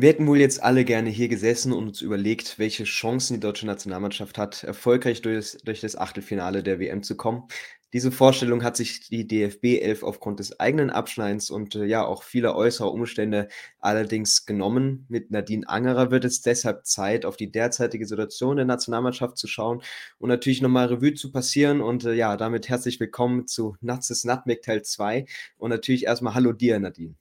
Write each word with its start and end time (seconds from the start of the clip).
Wir 0.00 0.10
hätten 0.10 0.28
wohl 0.28 0.38
jetzt 0.38 0.62
alle 0.62 0.84
gerne 0.84 1.10
hier 1.10 1.26
gesessen 1.26 1.72
und 1.72 1.88
uns 1.88 2.02
überlegt, 2.02 2.60
welche 2.60 2.84
Chancen 2.84 3.34
die 3.34 3.40
deutsche 3.40 3.66
Nationalmannschaft 3.66 4.38
hat, 4.38 4.62
erfolgreich 4.62 5.22
durch 5.22 5.36
das, 5.38 5.62
durch 5.64 5.80
das 5.80 5.96
Achtelfinale 5.96 6.62
der 6.62 6.78
WM 6.78 7.02
zu 7.02 7.16
kommen. 7.16 7.48
Diese 7.92 8.12
Vorstellung 8.12 8.62
hat 8.62 8.76
sich 8.76 9.08
die 9.08 9.26
DFB 9.26 9.80
11 9.82 10.04
aufgrund 10.04 10.38
des 10.38 10.60
eigenen 10.60 10.90
Abschneidens 10.90 11.50
und 11.50 11.74
äh, 11.74 11.84
ja 11.84 12.04
auch 12.06 12.22
vieler 12.22 12.54
äußerer 12.54 12.92
Umstände 12.92 13.48
allerdings 13.80 14.46
genommen. 14.46 15.04
Mit 15.08 15.32
Nadine 15.32 15.68
Angerer 15.68 16.12
wird 16.12 16.24
es 16.24 16.42
deshalb 16.42 16.86
Zeit, 16.86 17.24
auf 17.24 17.36
die 17.36 17.50
derzeitige 17.50 18.06
Situation 18.06 18.54
der 18.54 18.66
Nationalmannschaft 18.66 19.36
zu 19.36 19.48
schauen 19.48 19.82
und 20.18 20.28
natürlich 20.28 20.62
nochmal 20.62 20.86
Revue 20.86 21.14
zu 21.14 21.32
passieren. 21.32 21.80
Und 21.80 22.04
äh, 22.04 22.14
ja, 22.14 22.36
damit 22.36 22.68
herzlich 22.68 23.00
willkommen 23.00 23.48
zu 23.48 23.76
Nazis 23.80 24.22
Nutmeg 24.22 24.62
Teil 24.62 24.82
2 24.82 25.26
und 25.56 25.70
natürlich 25.70 26.04
erstmal 26.04 26.34
Hallo 26.34 26.52
dir, 26.52 26.78
Nadine. 26.78 27.16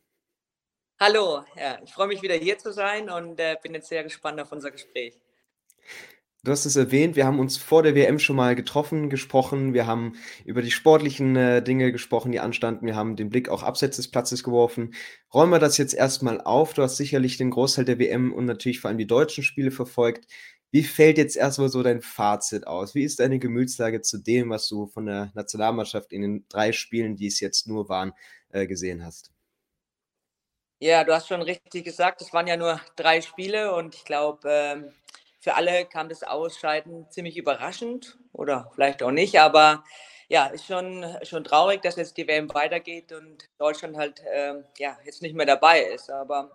Hallo, 0.99 1.43
ja, 1.55 1.77
ich 1.83 1.93
freue 1.93 2.07
mich 2.07 2.23
wieder 2.23 2.33
hier 2.33 2.57
zu 2.57 2.73
sein 2.73 3.11
und 3.11 3.39
äh, 3.39 3.55
bin 3.61 3.75
jetzt 3.75 3.87
sehr 3.87 4.03
gespannt 4.03 4.41
auf 4.41 4.51
unser 4.51 4.71
Gespräch. 4.71 5.13
Du 6.43 6.51
hast 6.51 6.65
es 6.65 6.75
erwähnt, 6.75 7.15
wir 7.15 7.27
haben 7.27 7.39
uns 7.39 7.55
vor 7.55 7.83
der 7.83 7.93
WM 7.93 8.17
schon 8.17 8.35
mal 8.35 8.55
getroffen, 8.55 9.11
gesprochen. 9.11 9.75
Wir 9.75 9.85
haben 9.85 10.13
über 10.43 10.63
die 10.63 10.71
sportlichen 10.71 11.35
äh, 11.35 11.61
Dinge 11.61 11.91
gesprochen, 11.91 12.31
die 12.31 12.39
anstanden. 12.39 12.87
Wir 12.87 12.95
haben 12.95 13.15
den 13.15 13.29
Blick 13.29 13.47
auch 13.47 13.61
abseits 13.61 13.97
des 13.97 14.09
Platzes 14.09 14.43
geworfen. 14.43 14.95
Räumen 15.31 15.51
wir 15.51 15.59
das 15.59 15.77
jetzt 15.77 15.93
erstmal 15.93 16.41
auf. 16.41 16.73
Du 16.73 16.81
hast 16.81 16.97
sicherlich 16.97 17.37
den 17.37 17.51
Großteil 17.51 17.85
der 17.85 17.99
WM 17.99 18.33
und 18.33 18.45
natürlich 18.45 18.79
vor 18.79 18.87
allem 18.87 18.97
die 18.97 19.05
deutschen 19.05 19.43
Spiele 19.43 19.69
verfolgt. 19.69 20.25
Wie 20.71 20.83
fällt 20.83 21.19
jetzt 21.19 21.37
erstmal 21.37 21.69
so 21.69 21.83
dein 21.83 22.01
Fazit 22.01 22.65
aus? 22.65 22.95
Wie 22.95 23.03
ist 23.03 23.19
deine 23.19 23.37
Gemütslage 23.37 24.01
zu 24.01 24.17
dem, 24.17 24.49
was 24.49 24.67
du 24.67 24.87
von 24.87 25.05
der 25.05 25.31
Nationalmannschaft 25.35 26.11
in 26.11 26.23
den 26.23 26.45
drei 26.49 26.71
Spielen, 26.71 27.15
die 27.15 27.27
es 27.27 27.39
jetzt 27.39 27.67
nur 27.67 27.87
waren, 27.87 28.13
äh, 28.49 28.65
gesehen 28.65 29.05
hast? 29.05 29.31
Ja, 30.79 31.03
du 31.03 31.13
hast 31.13 31.27
schon 31.27 31.41
richtig 31.41 31.85
gesagt, 31.85 32.21
es 32.21 32.33
waren 32.33 32.45
ja 32.45 32.55
nur 32.55 32.79
drei 32.95 33.21
Spiele 33.21 33.73
und 33.73 33.95
ich 33.95 34.05
glaube, 34.05 34.47
ähm, 34.47 34.93
für 35.39 35.55
alle 35.55 35.85
kam 35.85 36.07
das 36.07 36.21
Ausscheiden 36.23 37.09
ziemlich 37.09 37.35
überraschend 37.35 38.17
oder 38.31 38.69
vielleicht 38.75 39.01
auch 39.01 39.11
nicht, 39.11 39.39
aber 39.39 39.83
ja, 40.29 40.47
ist 40.47 40.65
schon, 40.67 41.05
schon 41.23 41.43
traurig, 41.43 41.81
dass 41.81 41.95
jetzt 41.95 42.17
die 42.17 42.27
WM 42.27 42.53
weitergeht 42.53 43.11
und 43.11 43.49
Deutschland 43.57 43.97
halt 43.97 44.21
ähm, 44.31 44.65
ja, 44.77 44.97
jetzt 45.05 45.21
nicht 45.23 45.33
mehr 45.35 45.45
dabei 45.45 45.81
ist. 45.81 46.11
Aber 46.11 46.51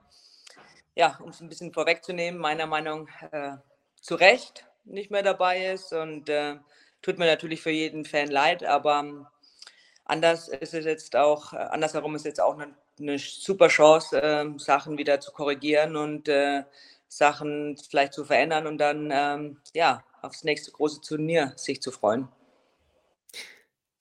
ja, 0.94 1.18
um 1.22 1.30
es 1.30 1.40
ein 1.40 1.48
bisschen 1.48 1.72
vorwegzunehmen, 1.72 2.40
meiner 2.40 2.66
Meinung 2.66 3.08
äh, 3.32 3.56
zu 4.00 4.14
Recht 4.14 4.66
nicht 4.84 5.10
mehr 5.10 5.22
dabei 5.22 5.72
ist 5.72 5.92
und 5.92 6.28
äh, 6.28 6.56
tut 7.02 7.18
mir 7.18 7.26
natürlich 7.26 7.62
für 7.62 7.70
jeden 7.70 8.04
Fan 8.04 8.28
leid, 8.28 8.62
aber 8.64 9.32
anders 10.04 10.48
ist 10.48 10.74
es 10.74 10.84
jetzt 10.84 11.16
auch, 11.16 11.52
äh, 11.54 11.56
andersherum 11.56 12.14
ist 12.14 12.24
jetzt 12.24 12.40
auch 12.40 12.58
eine 12.98 13.18
super 13.18 13.68
Chance, 13.68 14.20
äh, 14.20 14.46
Sachen 14.58 14.98
wieder 14.98 15.20
zu 15.20 15.32
korrigieren 15.32 15.96
und 15.96 16.28
äh, 16.28 16.64
Sachen 17.08 17.76
vielleicht 17.88 18.14
zu 18.14 18.24
verändern 18.24 18.66
und 18.66 18.78
dann 18.78 19.10
ähm, 19.12 19.58
ja 19.74 20.02
aufs 20.22 20.44
nächste 20.44 20.70
große 20.70 21.00
Turnier 21.00 21.52
sich 21.56 21.82
zu 21.82 21.90
freuen. 21.90 22.28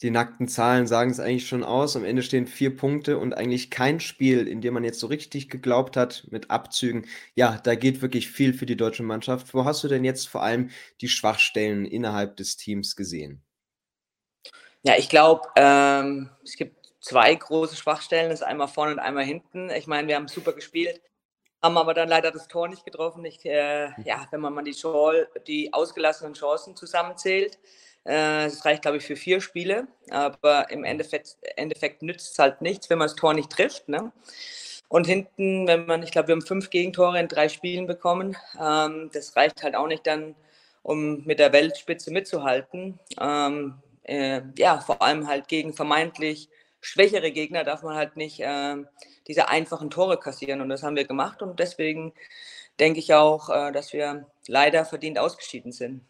Die 0.02 0.10
nackten 0.10 0.48
Zahlen 0.48 0.88
sagen 0.88 1.12
es 1.12 1.20
eigentlich 1.20 1.48
schon 1.48 1.64
aus. 1.64 1.96
Am 1.96 2.04
Ende 2.04 2.24
stehen 2.24 2.48
vier 2.48 2.76
Punkte 2.76 3.20
und 3.20 3.34
eigentlich 3.34 3.70
kein 3.70 4.00
Spiel, 4.00 4.48
in 4.48 4.60
dem 4.62 4.74
man 4.74 4.84
jetzt 4.84 5.00
so 5.00 5.06
richtig 5.06 5.48
geglaubt 5.48 5.96
hat 5.96 6.28
mit 6.32 6.50
Abzügen. 6.50 7.06
Ja, 7.36 7.60
da 7.64 7.76
geht 7.76 8.02
wirklich 8.02 8.32
viel 8.32 8.56
für 8.56 8.66
die 8.66 8.78
deutsche 8.78 9.04
Mannschaft. 9.04 9.54
Wo 9.54 9.64
hast 9.64 9.84
du 9.84 9.88
denn 9.88 10.04
jetzt 10.04 10.28
vor 10.28 10.42
allem 10.42 10.72
die 11.02 11.08
Schwachstellen 11.08 11.86
innerhalb 11.86 12.36
des 12.38 12.58
Teams 12.58 12.96
gesehen? 12.96 13.44
Ja, 14.82 14.98
ich 14.98 15.10
glaube, 15.10 15.48
ähm, 15.56 16.32
es 16.44 16.56
gibt 16.56 16.81
zwei 17.02 17.36
große 17.36 17.76
Schwachstellen. 17.76 18.30
Das 18.30 18.40
ist 18.40 18.46
einmal 18.46 18.68
vorne 18.68 18.94
und 18.94 19.00
einmal 19.00 19.26
hinten. 19.26 19.70
Ich 19.72 19.88
meine, 19.88 20.08
wir 20.08 20.16
haben 20.16 20.28
super 20.28 20.54
gespielt, 20.54 21.02
haben 21.62 21.78
aber 21.78 21.94
dann 21.94 22.08
leider 22.08 22.32
das 22.32 22.48
Tor 22.48 22.68
nicht 22.68 22.86
getroffen. 22.86 23.26
Ich, 23.26 23.44
äh, 23.46 23.90
ja, 24.04 24.28
wenn 24.32 24.40
man 24.40 24.54
mal 24.54 24.64
die, 24.64 24.76
die 25.48 25.74
ausgelassenen 25.74 26.34
Chancen 26.34 26.76
zusammenzählt, 26.76 27.58
äh, 28.04 28.46
das 28.46 28.64
reicht, 28.64 28.84
glaube 28.84 28.98
ich, 28.98 29.04
für 29.04 29.16
vier 29.16 29.42
Spiele. 29.42 29.88
Aber 30.10 30.70
im 30.72 30.84
Endeffekt, 30.84 31.38
Endeffekt 31.56 32.04
nützt 32.04 32.34
es 32.34 32.40
halt 32.40 32.62
nichts, 32.62 32.90
wenn 32.90 32.98
man 33.00 33.08
das 33.08 33.16
Tor 33.16 33.34
nicht 33.34 33.50
trifft. 33.50 33.90
Ne? 33.90 34.12
Und 34.88 35.08
hinten, 35.08 35.68
wenn 35.68 35.86
man, 35.86 36.04
ich 36.04 36.12
glaube, 36.12 36.30
wir 36.30 36.36
haben 36.36 36.42
fünf 36.42 36.70
Gegentore 36.70 37.20
in 37.20 37.28
drei 37.28 37.50
Spielen 37.50 37.88
bekommen. 37.88 38.38
Ähm, 38.60 39.10
das 39.14 39.36
reicht 39.36 39.64
halt 39.64 39.76
auch 39.76 39.88
nicht 39.88 40.06
dann, 40.06 40.36
um 40.84 41.24
mit 41.26 41.40
der 41.40 41.54
Weltspitze 41.54 42.12
mitzuhalten. 42.12 43.00
Ähm, 43.20 43.76
äh, 44.04 44.42
ja, 44.58 44.80
vor 44.80 45.02
allem 45.02 45.28
halt 45.28 45.48
gegen 45.48 45.74
vermeintlich 45.74 46.50
schwächere 46.82 47.32
Gegner 47.32 47.64
darf 47.64 47.84
man 47.84 47.96
halt 47.96 48.18
nicht 48.18 48.40
äh, 48.40 48.76
diese 49.28 49.48
einfachen 49.48 49.90
Tore 49.90 50.20
kassieren. 50.20 50.62
Und 50.62 50.70
das 50.70 50.84
haben 50.84 50.96
wir 50.96 51.06
gemacht. 51.06 51.42
Und 51.42 51.60
deswegen 51.60 52.14
denke 52.80 53.00
ich 53.00 53.14
auch, 53.14 53.50
äh, 53.50 53.72
dass 53.72 53.94
wir 53.94 54.28
leider 54.48 54.86
verdient 54.86 55.20
ausgeschieden 55.20 55.72
sind. 55.72 56.02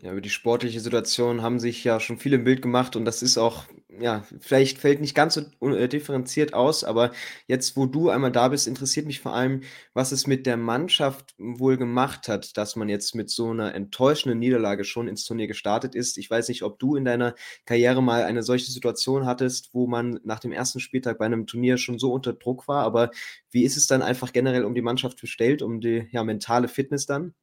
Ja, 0.00 0.12
über 0.12 0.20
die 0.20 0.30
sportliche 0.30 0.78
Situation 0.78 1.42
haben 1.42 1.58
sich 1.58 1.82
ja 1.82 1.98
schon 1.98 2.18
viele 2.18 2.36
im 2.36 2.44
Bild 2.44 2.62
gemacht 2.62 2.94
und 2.94 3.04
das 3.04 3.20
ist 3.20 3.36
auch, 3.36 3.64
ja, 4.00 4.22
vielleicht 4.38 4.78
fällt 4.78 5.00
nicht 5.00 5.16
ganz 5.16 5.34
so 5.34 5.40
äh, 5.70 5.88
differenziert 5.88 6.54
aus, 6.54 6.84
aber 6.84 7.10
jetzt, 7.48 7.76
wo 7.76 7.84
du 7.86 8.08
einmal 8.08 8.30
da 8.30 8.46
bist, 8.46 8.68
interessiert 8.68 9.06
mich 9.06 9.18
vor 9.18 9.34
allem, 9.34 9.62
was 9.94 10.12
es 10.12 10.28
mit 10.28 10.46
der 10.46 10.56
Mannschaft 10.56 11.34
wohl 11.36 11.76
gemacht 11.76 12.28
hat, 12.28 12.56
dass 12.56 12.76
man 12.76 12.88
jetzt 12.88 13.16
mit 13.16 13.28
so 13.28 13.50
einer 13.50 13.74
enttäuschenden 13.74 14.38
Niederlage 14.38 14.84
schon 14.84 15.08
ins 15.08 15.24
Turnier 15.24 15.48
gestartet 15.48 15.96
ist. 15.96 16.16
Ich 16.16 16.30
weiß 16.30 16.46
nicht, 16.48 16.62
ob 16.62 16.78
du 16.78 16.94
in 16.94 17.04
deiner 17.04 17.34
Karriere 17.64 18.00
mal 18.00 18.22
eine 18.22 18.44
solche 18.44 18.70
Situation 18.70 19.26
hattest, 19.26 19.70
wo 19.74 19.88
man 19.88 20.20
nach 20.22 20.38
dem 20.38 20.52
ersten 20.52 20.78
Spieltag 20.78 21.18
bei 21.18 21.26
einem 21.26 21.48
Turnier 21.48 21.76
schon 21.76 21.98
so 21.98 22.12
unter 22.12 22.34
Druck 22.34 22.68
war, 22.68 22.84
aber 22.84 23.10
wie 23.50 23.64
ist 23.64 23.76
es 23.76 23.88
dann 23.88 24.02
einfach 24.02 24.32
generell 24.32 24.64
um 24.64 24.76
die 24.76 24.82
Mannschaft 24.82 25.20
bestellt, 25.20 25.60
um 25.60 25.80
die 25.80 26.06
ja, 26.12 26.22
mentale 26.22 26.68
Fitness 26.68 27.06
dann? 27.06 27.34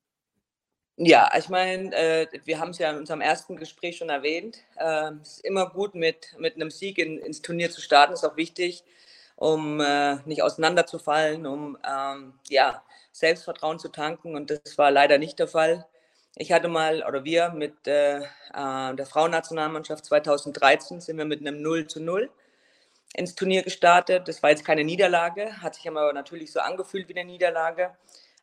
Ja, 0.97 1.29
ich 1.37 1.49
meine, 1.49 1.93
äh, 1.93 2.27
wir 2.45 2.59
haben 2.59 2.69
es 2.69 2.77
ja 2.77 2.89
in 2.89 2.97
unserem 2.97 3.19
ersten 3.19 3.57
Gespräch 3.57 3.97
schon 3.97 4.07
erwähnt. 4.09 4.59
Äh, 4.77 5.11
es 5.21 5.37
ist 5.37 5.45
immer 5.45 5.69
gut, 5.69 5.93
mit, 5.93 6.33
mit 6.39 6.55
einem 6.55 6.71
Sieg 6.71 6.97
in, 6.97 7.17
ins 7.19 7.41
Turnier 7.41 7.69
zu 7.69 7.81
starten. 7.81 8.13
Ist 8.13 8.23
auch 8.23 8.37
wichtig, 8.37 8.83
um 9.35 9.81
äh, 9.81 10.15
nicht 10.25 10.41
auseinanderzufallen, 10.41 11.45
um 11.47 11.77
ähm, 11.85 12.39
ja, 12.49 12.81
Selbstvertrauen 13.11 13.77
zu 13.77 13.89
tanken. 13.89 14.35
Und 14.35 14.49
das 14.51 14.77
war 14.77 14.89
leider 14.89 15.17
nicht 15.17 15.37
der 15.37 15.49
Fall. 15.49 15.85
Ich 16.37 16.53
hatte 16.53 16.69
mal, 16.69 17.03
oder 17.05 17.25
wir 17.25 17.49
mit 17.49 17.87
äh, 17.87 18.19
äh 18.19 18.95
der 18.95 19.05
Frauennationalmannschaft 19.05 20.05
2013 20.05 21.01
sind 21.01 21.17
wir 21.17 21.25
mit 21.25 21.41
einem 21.41 21.61
0 21.61 21.87
zu 21.87 22.01
0 22.01 22.29
ins 23.15 23.35
Turnier 23.35 23.63
gestartet. 23.63 24.27
Das 24.27 24.43
war 24.43 24.51
jetzt 24.51 24.65
keine 24.65 24.83
Niederlage, 24.85 25.61
hat 25.61 25.75
sich 25.75 25.87
aber 25.89 26.13
natürlich 26.13 26.51
so 26.53 26.59
angefühlt 26.61 27.09
wie 27.09 27.17
eine 27.17 27.25
Niederlage. 27.29 27.95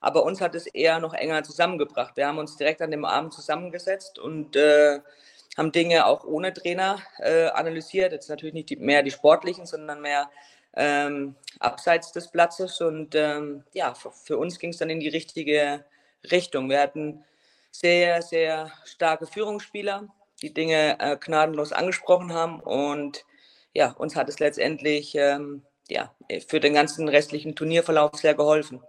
Aber 0.02 0.24
uns 0.24 0.40
hat 0.40 0.54
es 0.56 0.66
eher 0.66 0.98
noch 0.98 1.14
enger 1.14 1.44
zusammengebracht. 1.44 2.16
Wir 2.16 2.26
haben 2.26 2.38
uns 2.38 2.56
direkt 2.56 2.82
an 2.82 2.90
dem 2.90 3.04
Abend 3.04 3.32
zusammengesetzt 3.32 4.18
und 4.18 4.56
äh, 4.56 5.00
haben 5.56 5.70
Dinge 5.70 6.06
auch 6.06 6.24
ohne 6.24 6.52
Trainer 6.52 6.98
äh, 7.18 7.46
analysiert. 7.46 8.12
Jetzt 8.12 8.28
natürlich 8.28 8.52
nicht 8.52 8.70
die, 8.70 8.76
mehr 8.76 9.04
die 9.04 9.12
sportlichen, 9.12 9.64
sondern 9.64 10.02
mehr 10.02 10.28
ähm, 10.74 11.36
abseits 11.60 12.10
des 12.10 12.28
Platzes. 12.32 12.80
Und 12.80 13.14
ähm, 13.14 13.62
ja, 13.72 13.94
für, 13.94 14.10
für 14.10 14.38
uns 14.38 14.58
ging 14.58 14.70
es 14.70 14.78
dann 14.78 14.90
in 14.90 14.98
die 14.98 15.08
richtige 15.08 15.84
Richtung. 16.32 16.68
Wir 16.68 16.80
hatten 16.80 17.24
sehr, 17.70 18.22
sehr 18.22 18.72
starke 18.84 19.28
Führungsspieler, 19.28 20.08
die 20.42 20.52
Dinge 20.52 20.98
äh, 20.98 21.16
gnadenlos 21.16 21.72
angesprochen 21.72 22.32
haben. 22.32 22.58
Und 22.58 23.24
ja, 23.72 23.92
uns 23.92 24.16
hat 24.16 24.28
es 24.28 24.40
letztendlich 24.40 25.14
ähm, 25.14 25.62
ja, 25.88 26.12
für 26.48 26.58
den 26.58 26.74
ganzen 26.74 27.08
restlichen 27.08 27.54
Turnierverlauf 27.54 28.16
sehr 28.16 28.34
geholfen. 28.34 28.82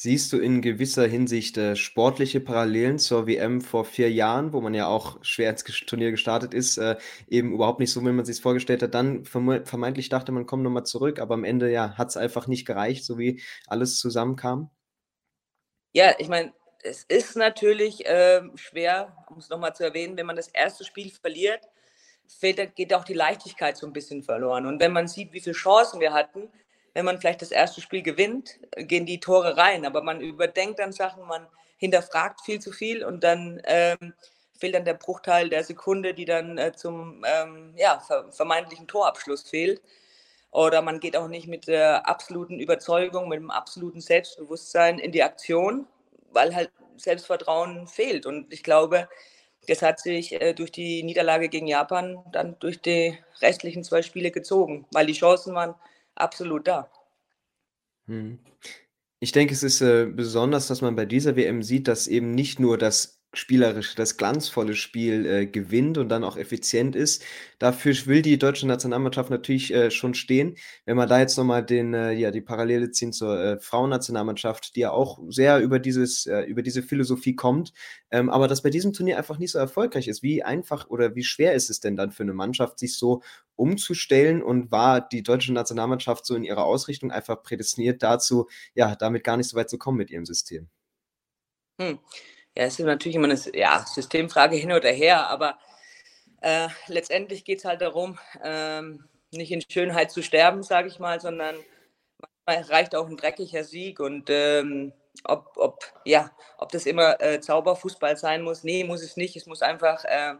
Siehst 0.00 0.32
du 0.32 0.38
in 0.38 0.62
gewisser 0.62 1.08
Hinsicht 1.08 1.56
äh, 1.56 1.74
sportliche 1.74 2.38
Parallelen 2.38 3.00
zur 3.00 3.26
WM 3.26 3.60
vor 3.60 3.84
vier 3.84 4.08
Jahren, 4.12 4.52
wo 4.52 4.60
man 4.60 4.72
ja 4.72 4.86
auch 4.86 5.18
schwer 5.24 5.50
ins 5.50 5.64
Turnier 5.64 6.12
gestartet 6.12 6.54
ist, 6.54 6.76
äh, 6.78 6.96
eben 7.26 7.52
überhaupt 7.52 7.80
nicht 7.80 7.90
so, 7.90 8.00
wie 8.02 8.12
man 8.12 8.24
sich 8.24 8.40
vorgestellt 8.40 8.80
hat. 8.80 8.94
Dann 8.94 9.24
vermeintlich 9.24 10.08
dachte 10.08 10.30
man, 10.30 10.46
komm 10.46 10.62
nochmal 10.62 10.86
zurück, 10.86 11.18
aber 11.18 11.34
am 11.34 11.42
Ende 11.42 11.68
ja 11.68 11.98
hat 11.98 12.10
es 12.10 12.16
einfach 12.16 12.46
nicht 12.46 12.64
gereicht, 12.64 13.04
so 13.04 13.18
wie 13.18 13.42
alles 13.66 13.98
zusammenkam. 13.98 14.70
Ja, 15.92 16.14
ich 16.18 16.28
meine, 16.28 16.52
es 16.84 17.02
ist 17.02 17.36
natürlich 17.36 18.06
äh, 18.06 18.42
schwer, 18.54 19.16
um 19.30 19.38
es 19.38 19.48
nochmal 19.48 19.74
zu 19.74 19.82
erwähnen, 19.82 20.16
wenn 20.16 20.26
man 20.26 20.36
das 20.36 20.46
erste 20.46 20.84
Spiel 20.84 21.10
verliert, 21.10 21.64
fehlt, 22.28 22.76
geht 22.76 22.94
auch 22.94 23.04
die 23.04 23.14
Leichtigkeit 23.14 23.76
so 23.76 23.88
ein 23.88 23.92
bisschen 23.92 24.22
verloren. 24.22 24.66
Und 24.66 24.78
wenn 24.78 24.92
man 24.92 25.08
sieht, 25.08 25.32
wie 25.32 25.40
viele 25.40 25.56
Chancen 25.56 25.98
wir 25.98 26.12
hatten, 26.12 26.48
wenn 26.94 27.04
man 27.04 27.18
vielleicht 27.18 27.42
das 27.42 27.50
erste 27.50 27.80
Spiel 27.80 28.02
gewinnt, 28.02 28.58
gehen 28.76 29.06
die 29.06 29.20
Tore 29.20 29.56
rein, 29.56 29.86
aber 29.86 30.02
man 30.02 30.20
überdenkt 30.20 30.78
dann 30.78 30.92
Sachen, 30.92 31.26
man 31.26 31.46
hinterfragt 31.76 32.40
viel 32.42 32.60
zu 32.60 32.72
viel 32.72 33.04
und 33.04 33.22
dann 33.22 33.60
ähm, 33.64 34.14
fehlt 34.58 34.74
dann 34.74 34.84
der 34.84 34.94
Bruchteil 34.94 35.48
der 35.48 35.64
Sekunde, 35.64 36.14
die 36.14 36.24
dann 36.24 36.58
äh, 36.58 36.72
zum 36.72 37.24
ähm, 37.26 37.74
ja, 37.76 38.02
vermeintlichen 38.30 38.88
Torabschluss 38.88 39.42
fehlt. 39.42 39.80
Oder 40.50 40.82
man 40.82 40.98
geht 40.98 41.16
auch 41.16 41.28
nicht 41.28 41.46
mit 41.46 41.68
der 41.68 42.08
absoluten 42.08 42.58
Überzeugung, 42.58 43.28
mit 43.28 43.38
dem 43.38 43.50
absoluten 43.50 44.00
Selbstbewusstsein 44.00 44.98
in 44.98 45.12
die 45.12 45.22
Aktion, 45.22 45.86
weil 46.32 46.54
halt 46.54 46.70
Selbstvertrauen 46.96 47.86
fehlt. 47.86 48.26
Und 48.26 48.52
ich 48.52 48.62
glaube, 48.62 49.08
das 49.68 49.82
hat 49.82 50.00
sich 50.00 50.32
äh, 50.40 50.54
durch 50.54 50.72
die 50.72 51.02
Niederlage 51.02 51.48
gegen 51.48 51.66
Japan 51.66 52.24
dann 52.32 52.56
durch 52.58 52.80
die 52.80 53.18
restlichen 53.40 53.84
zwei 53.84 54.02
Spiele 54.02 54.30
gezogen, 54.30 54.86
weil 54.90 55.06
die 55.06 55.12
Chancen 55.12 55.54
waren 55.54 55.74
absolut 56.20 56.66
da. 56.66 56.90
Mhm. 58.06 58.38
Ich 59.20 59.32
denke, 59.32 59.52
es 59.52 59.62
ist, 59.62 59.80
äh, 59.80 60.06
besonders, 60.06 60.68
dass 60.68 60.80
man 60.80 60.94
bei 60.94 61.04
dieser 61.04 61.36
WM 61.36 61.62
sieht, 61.62 61.88
dass 61.88 62.06
eben 62.06 62.30
nicht 62.30 62.60
nur 62.60 62.78
das 62.78 63.17
spielerisch 63.34 63.94
das 63.94 64.16
glanzvolle 64.16 64.74
Spiel, 64.74 65.26
äh, 65.26 65.46
gewinnt 65.46 65.98
und 65.98 66.08
dann 66.08 66.24
auch 66.24 66.36
effizient 66.38 66.96
ist. 66.96 67.22
Dafür 67.58 67.94
will 68.06 68.22
die 68.22 68.38
deutsche 68.38 68.66
Nationalmannschaft 68.66 69.30
natürlich, 69.30 69.72
äh, 69.74 69.90
schon 69.90 70.14
stehen. 70.14 70.56
Wenn 70.86 70.96
wir 70.96 71.06
da 71.06 71.18
jetzt 71.20 71.36
noch 71.36 71.44
mal 71.44 71.62
den 71.62 71.92
äh, 71.94 72.12
ja, 72.12 72.30
die 72.30 72.40
Parallele 72.40 72.90
ziehen 72.90 73.12
zur, 73.12 73.38
äh, 73.38 73.58
Frauennationalmannschaft, 73.60 74.76
die 74.76 74.80
ja 74.80 74.90
auch 74.92 75.18
sehr 75.28 75.60
über 75.60 75.78
dieses 75.78 76.26
äh, 76.26 76.40
über 76.42 76.62
diese 76.62 76.82
Philosophie 76.82 77.34
kommt, 77.36 77.72
ähm, 78.10 78.30
aber 78.30 78.48
das 78.48 78.62
bei 78.62 78.70
diesem 78.70 78.92
Turnier 78.94 79.18
einfach 79.18 79.38
nicht 79.38 79.50
so 79.52 79.58
erfolgreich 79.58 80.08
ist. 80.08 80.22
Wie 80.22 80.42
einfach 80.42 80.88
oder 80.88 81.14
wie 81.14 81.24
schwer 81.24 81.52
ist 81.54 81.68
es 81.70 81.80
denn 81.80 81.96
dann 81.96 82.10
für 82.12 82.24
'ne 82.24 82.32
Mannschaft, 82.34 82.78
sich 82.78 82.96
so 82.96 83.22
umzustellen 83.56 84.42
und 84.42 84.70
war 84.70 85.00
die 85.06 85.22
deutsche 85.22 85.52
Nationalmannschaft 85.52 86.24
so 86.24 86.34
in 86.34 86.44
ihrer 86.44 86.64
Ausrichtung 86.64 87.10
einfach 87.10 87.42
prädestiniert 87.42 88.02
dazu, 88.02 88.48
ja, 88.74 88.96
damit 88.96 89.24
gar 89.24 89.36
nicht 89.36 89.48
so 89.50 89.56
weit 89.56 89.68
zu 89.70 89.78
kommen 89.78 89.98
mit 89.98 90.10
ihrem 90.10 90.24
System? 90.26 90.68
Hm. 91.80 91.98
Ja, 92.56 92.64
es 92.64 92.78
ist 92.78 92.84
natürlich 92.84 93.16
immer 93.16 93.28
eine 93.28 93.40
ja, 93.54 93.84
Systemfrage 93.86 94.56
hin 94.56 94.72
oder 94.72 94.90
her, 94.90 95.28
aber 95.28 95.58
äh, 96.40 96.68
letztendlich 96.86 97.44
geht 97.44 97.58
es 97.58 97.64
halt 97.64 97.80
darum, 97.80 98.18
ähm, 98.42 99.04
nicht 99.30 99.52
in 99.52 99.62
Schönheit 99.68 100.10
zu 100.10 100.22
sterben, 100.22 100.62
sage 100.62 100.88
ich 100.88 100.98
mal, 100.98 101.20
sondern 101.20 101.56
manchmal 102.46 102.70
reicht 102.70 102.94
auch 102.94 103.06
ein 103.06 103.16
dreckiger 103.16 103.64
Sieg 103.64 104.00
und 104.00 104.30
ähm, 104.30 104.92
ob, 105.24 105.52
ob, 105.56 105.84
ja, 106.04 106.30
ob 106.58 106.70
das 106.70 106.86
immer 106.86 107.20
äh, 107.20 107.40
Zauberfußball 107.40 108.16
sein 108.16 108.42
muss, 108.42 108.64
nee, 108.64 108.84
muss 108.84 109.02
es 109.02 109.16
nicht. 109.16 109.36
Es 109.36 109.46
muss 109.46 109.62
einfach, 109.62 110.04
äh, 110.04 110.34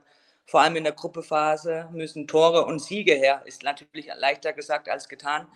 vor 0.47 0.61
allem 0.61 0.77
in 0.77 0.85
der 0.85 0.93
Gruppephase, 0.93 1.89
müssen 1.93 2.27
Tore 2.27 2.65
und 2.65 2.81
Siege 2.81 3.15
her. 3.15 3.43
Ist 3.45 3.63
natürlich 3.63 4.09
leichter 4.17 4.53
gesagt 4.53 4.89
als 4.89 5.09
getan, 5.09 5.47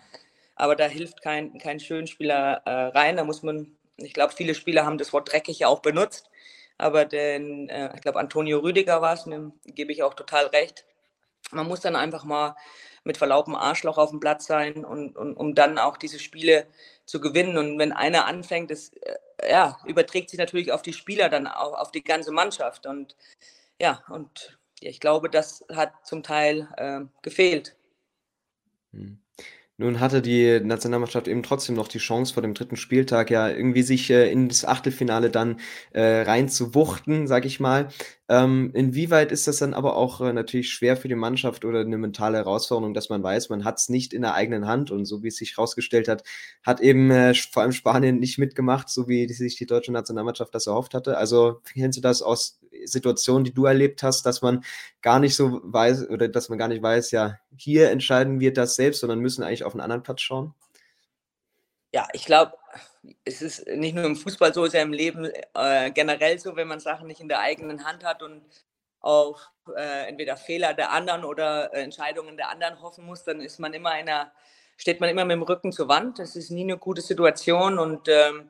aber 0.55 0.75
da 0.75 0.85
hilft 0.85 1.21
kein, 1.21 1.57
kein 1.57 1.79
Schönspieler 1.79 2.61
äh, 2.65 2.71
rein. 2.97 3.17
Da 3.17 3.23
muss 3.23 3.43
man, 3.43 3.75
ich 3.97 4.13
glaube, 4.13 4.33
viele 4.33 4.55
Spieler 4.55 4.85
haben 4.85 4.97
das 4.97 5.13
Wort 5.13 5.31
dreckig 5.31 5.59
ja 5.59 5.67
auch 5.67 5.79
benutzt 5.79 6.29
aber 6.83 7.05
den, 7.05 7.69
äh, 7.69 7.95
ich 7.95 8.01
glaube, 8.01 8.19
Antonio 8.19 8.59
Rüdiger 8.59 9.01
war 9.01 9.13
es, 9.13 9.23
dem 9.23 9.53
gebe 9.65 9.93
ich 9.93 10.03
auch 10.03 10.13
total 10.13 10.47
recht. 10.47 10.85
Man 11.51 11.67
muss 11.67 11.79
dann 11.79 11.95
einfach 11.95 12.25
mal 12.25 12.55
mit 13.05 13.17
Verlaub 13.17 13.47
ein 13.47 13.55
Arschloch 13.55 13.97
auf 13.97 14.09
dem 14.09 14.19
Platz 14.19 14.45
sein, 14.45 14.83
und, 14.83 15.15
und, 15.15 15.35
um 15.35 15.55
dann 15.55 15.77
auch 15.77 15.97
diese 15.97 16.19
Spiele 16.19 16.67
zu 17.05 17.21
gewinnen. 17.21 17.57
Und 17.57 17.79
wenn 17.79 17.93
einer 17.93 18.25
anfängt, 18.25 18.69
das 18.69 18.89
äh, 18.89 19.17
ja, 19.49 19.77
überträgt 19.85 20.29
sich 20.29 20.39
natürlich 20.39 20.71
auf 20.71 20.81
die 20.81 20.93
Spieler 20.93 21.29
dann 21.29 21.47
auch, 21.47 21.73
auf 21.73 21.91
die 21.91 22.03
ganze 22.03 22.31
Mannschaft. 22.31 22.85
Und 22.85 23.15
ja, 23.79 24.03
und 24.09 24.57
ich 24.81 24.99
glaube, 24.99 25.29
das 25.29 25.65
hat 25.73 26.05
zum 26.05 26.21
Teil 26.21 26.67
äh, 26.77 27.01
gefehlt. 27.21 27.77
Mhm. 28.91 29.22
Nun 29.79 29.99
hatte 29.99 30.21
die 30.21 30.59
Nationalmannschaft 30.59 31.27
eben 31.27 31.41
trotzdem 31.41 31.75
noch 31.75 31.87
die 31.87 31.97
Chance, 31.97 32.31
vor 32.35 32.43
dem 32.43 32.53
dritten 32.53 32.75
Spieltag 32.75 33.31
ja 33.31 33.49
irgendwie 33.49 33.81
sich, 33.81 34.07
äh, 34.11 34.31
ins 34.31 34.65
Achtelfinale 34.65 35.31
dann, 35.31 35.59
äh, 35.93 36.21
reinzuwuchten, 36.21 37.25
sage 37.25 37.47
ich 37.47 37.59
mal. 37.59 37.87
Ähm, 38.29 38.69
inwieweit 38.75 39.31
ist 39.31 39.47
das 39.47 39.57
dann 39.57 39.73
aber 39.73 39.95
auch, 39.95 40.21
äh, 40.21 40.31
natürlich 40.31 40.69
schwer 40.69 40.95
für 40.95 41.07
die 41.07 41.15
Mannschaft 41.15 41.65
oder 41.65 41.79
eine 41.81 41.97
mentale 41.97 42.37
Herausforderung, 42.37 42.93
dass 42.93 43.09
man 43.09 43.23
weiß, 43.23 43.49
man 43.49 43.63
hat 43.65 43.79
es 43.79 43.89
nicht 43.89 44.13
in 44.13 44.21
der 44.21 44.35
eigenen 44.35 44.67
Hand 44.67 44.91
und 44.91 45.05
so 45.05 45.23
wie 45.23 45.29
es 45.29 45.37
sich 45.37 45.57
herausgestellt 45.57 46.07
hat, 46.07 46.23
hat 46.63 46.79
eben, 46.79 47.09
äh, 47.09 47.33
vor 47.33 47.63
allem 47.63 47.71
Spanien 47.71 48.19
nicht 48.19 48.37
mitgemacht, 48.37 48.89
so 48.89 49.07
wie 49.07 49.27
sich 49.33 49.55
die 49.55 49.65
deutsche 49.65 49.91
Nationalmannschaft 49.91 50.53
das 50.53 50.67
erhofft 50.67 50.93
hatte. 50.93 51.17
Also, 51.17 51.61
kennst 51.73 51.97
du 51.97 52.01
das 52.01 52.21
aus 52.21 52.59
Situationen, 52.85 53.43
die 53.43 53.53
du 53.53 53.65
erlebt 53.65 54.03
hast, 54.03 54.25
dass 54.25 54.41
man 54.41 54.63
gar 55.01 55.19
nicht 55.19 55.35
so 55.35 55.61
weiß 55.63 56.09
oder 56.09 56.27
dass 56.27 56.49
man 56.49 56.57
gar 56.57 56.67
nicht 56.67 56.83
weiß, 56.83 57.11
ja, 57.11 57.39
hier 57.57 57.89
entscheiden 57.91 58.39
wir 58.39 58.53
das 58.53 58.75
selbst, 58.75 59.01
sondern 59.01 59.19
müssen 59.19 59.43
eigentlich 59.43 59.63
auf 59.63 59.73
einen 59.73 59.81
anderen 59.81 60.03
Platz 60.03 60.21
schauen? 60.21 60.53
Ja, 61.93 62.07
ich 62.13 62.25
glaube, 62.25 62.53
es 63.23 63.41
ist 63.41 63.67
nicht 63.67 63.95
nur 63.95 64.05
im 64.05 64.15
Fußball 64.15 64.53
so, 64.53 64.63
es 64.63 64.69
ist 64.69 64.73
ja 64.73 64.81
im 64.81 64.93
Leben 64.93 65.29
äh, 65.53 65.91
generell 65.91 66.39
so, 66.39 66.55
wenn 66.55 66.67
man 66.67 66.79
Sachen 66.79 67.07
nicht 67.07 67.21
in 67.21 67.27
der 67.27 67.39
eigenen 67.39 67.85
Hand 67.85 68.03
hat 68.03 68.23
und 68.23 68.41
auf 68.99 69.51
äh, 69.75 70.07
entweder 70.07 70.37
Fehler 70.37 70.73
der 70.73 70.91
anderen 70.91 71.25
oder 71.25 71.73
äh, 71.73 71.83
Entscheidungen 71.83 72.37
der 72.37 72.49
anderen 72.49 72.81
hoffen 72.81 73.05
muss, 73.05 73.23
dann 73.23 73.41
ist 73.41 73.59
man 73.59 73.73
immer 73.73 73.91
in 73.99 74.07
einer, 74.09 74.31
steht 74.77 75.01
man 75.01 75.09
immer 75.09 75.25
mit 75.25 75.35
dem 75.35 75.43
Rücken 75.43 75.71
zur 75.71 75.89
Wand. 75.89 76.19
Das 76.19 76.35
ist 76.35 76.49
nie 76.49 76.63
eine 76.63 76.77
gute 76.77 77.01
Situation 77.01 77.77
und 77.77 78.07
ähm, 78.07 78.49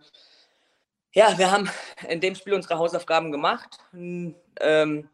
ja, 1.13 1.37
wir 1.37 1.51
haben 1.51 1.69
in 2.09 2.21
dem 2.21 2.35
Spiel 2.35 2.53
unsere 2.53 2.77
Hausaufgaben 2.77 3.31
gemacht. 3.31 3.77
Ähm, 3.93 5.09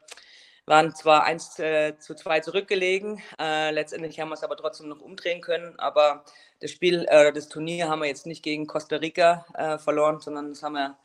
waren 0.66 0.94
zwar 0.94 1.24
1 1.24 1.60
äh, 1.60 1.98
zu 1.98 2.14
2 2.14 2.42
zurückgelegen, 2.42 3.20
äh, 3.40 3.72
letztendlich 3.72 4.20
haben 4.20 4.30
wir 4.30 4.36
es 4.36 4.44
aber 4.44 4.56
trotzdem 4.56 4.88
noch 4.88 5.02
umdrehen 5.02 5.42
können. 5.42 5.78
Aber 5.80 6.24
das 6.62 6.72
Spiel, 6.72 7.06
äh, 7.10 7.34
das 7.34 7.50
Turnier 7.50 7.90
haben 7.90 8.02
wir 8.02 8.08
jetzt 8.08 8.28
nicht 8.28 8.44
gegen 8.44 8.68
Costa 8.68 8.98
Rica 8.98 9.46
äh, 9.56 9.80
verloren, 9.80 10.20
sondern 10.20 10.50
das 10.50 10.62
haben 10.62 10.74
wir 10.74 10.96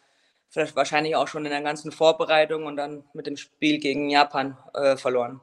vielleicht 0.51 0.77
wahrscheinlich 0.77 1.17
auch 1.17 1.29
schon 1.29 1.47
in 1.47 1.51
der 1.51 1.63
ganzen 1.63 1.93
Vorbereitung 1.93 2.67
und 2.67 2.77
dann 2.77 3.05
mit 3.15 3.27
dem 3.27 3.39
Spiel 3.39 3.79
gegen 3.79 4.11
Japan 4.11 4.57
äh, 4.75 4.97
verloren. 4.97 5.41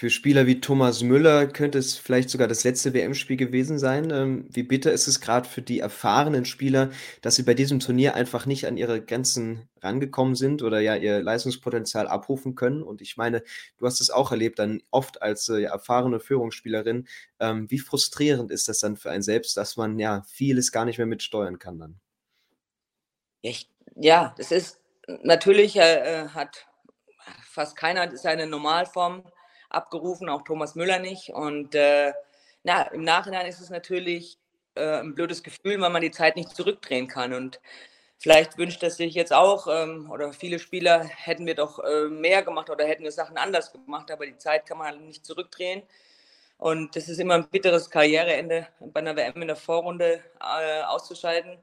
Für 0.00 0.08
Spieler 0.08 0.46
wie 0.46 0.62
Thomas 0.62 1.02
Müller 1.02 1.46
könnte 1.46 1.76
es 1.76 1.98
vielleicht 1.98 2.30
sogar 2.30 2.48
das 2.48 2.64
letzte 2.64 2.94
WM-Spiel 2.94 3.36
gewesen 3.36 3.78
sein. 3.78 4.10
Ähm, 4.10 4.46
wie 4.48 4.62
bitter 4.62 4.92
ist 4.92 5.06
es 5.06 5.20
gerade 5.20 5.46
für 5.46 5.60
die 5.60 5.80
erfahrenen 5.80 6.46
Spieler, 6.46 6.88
dass 7.20 7.34
sie 7.34 7.42
bei 7.42 7.52
diesem 7.52 7.80
Turnier 7.80 8.14
einfach 8.14 8.46
nicht 8.46 8.66
an 8.66 8.78
ihre 8.78 9.04
Grenzen 9.04 9.68
rangekommen 9.82 10.36
sind 10.36 10.62
oder 10.62 10.80
ja 10.80 10.96
ihr 10.96 11.22
Leistungspotenzial 11.22 12.08
abrufen 12.08 12.54
können? 12.54 12.82
Und 12.82 13.02
ich 13.02 13.18
meine, 13.18 13.42
du 13.76 13.84
hast 13.84 14.00
es 14.00 14.08
auch 14.08 14.30
erlebt, 14.30 14.58
dann 14.58 14.82
oft 14.90 15.20
als 15.20 15.50
äh, 15.50 15.64
erfahrene 15.64 16.18
Führungsspielerin. 16.18 17.06
Ähm, 17.38 17.70
wie 17.70 17.78
frustrierend 17.78 18.50
ist 18.50 18.68
das 18.68 18.78
dann 18.78 18.96
für 18.96 19.10
einen 19.10 19.22
selbst, 19.22 19.54
dass 19.58 19.76
man 19.76 19.98
ja 19.98 20.22
vieles 20.22 20.72
gar 20.72 20.86
nicht 20.86 20.96
mehr 20.96 21.06
mitsteuern 21.06 21.58
kann 21.58 21.78
dann? 21.78 22.00
Ich, 23.42 23.68
ja, 23.96 24.34
das 24.38 24.50
ist 24.50 24.80
natürlich 25.22 25.76
äh, 25.76 26.22
äh 26.22 26.28
hat 26.28 26.66
fast 27.42 27.76
keiner 27.76 28.16
seine 28.16 28.46
Normalform 28.46 29.24
abgerufen, 29.70 30.28
auch 30.28 30.42
Thomas 30.42 30.74
Müller 30.74 30.98
nicht. 30.98 31.30
Und 31.30 31.74
äh, 31.74 32.12
na, 32.62 32.82
im 32.82 33.04
Nachhinein 33.04 33.46
ist 33.46 33.60
es 33.60 33.70
natürlich 33.70 34.38
äh, 34.74 35.00
ein 35.00 35.14
blödes 35.14 35.42
Gefühl, 35.42 35.80
weil 35.80 35.90
man 35.90 36.02
die 36.02 36.10
Zeit 36.10 36.36
nicht 36.36 36.54
zurückdrehen 36.54 37.08
kann. 37.08 37.32
Und 37.32 37.60
vielleicht 38.18 38.58
wünscht 38.58 38.82
es 38.82 38.96
sich 38.96 39.14
jetzt 39.14 39.32
auch, 39.32 39.66
ähm, 39.68 40.10
oder 40.10 40.32
viele 40.32 40.58
Spieler 40.58 41.04
hätten 41.04 41.46
wir 41.46 41.54
doch 41.54 41.78
äh, 41.78 42.08
mehr 42.08 42.42
gemacht 42.42 42.70
oder 42.70 42.86
hätten 42.86 43.04
wir 43.04 43.12
Sachen 43.12 43.36
anders 43.38 43.72
gemacht, 43.72 44.10
aber 44.10 44.26
die 44.26 44.36
Zeit 44.36 44.66
kann 44.66 44.78
man 44.78 44.88
halt 44.88 45.00
nicht 45.00 45.24
zurückdrehen. 45.24 45.82
Und 46.58 46.94
das 46.94 47.08
ist 47.08 47.18
immer 47.18 47.34
ein 47.34 47.48
bitteres 47.48 47.88
Karriereende, 47.88 48.66
bei 48.80 49.00
einer 49.00 49.16
WM 49.16 49.40
in 49.40 49.48
der 49.48 49.56
Vorrunde 49.56 50.22
äh, 50.40 50.82
auszuscheiden, 50.82 51.58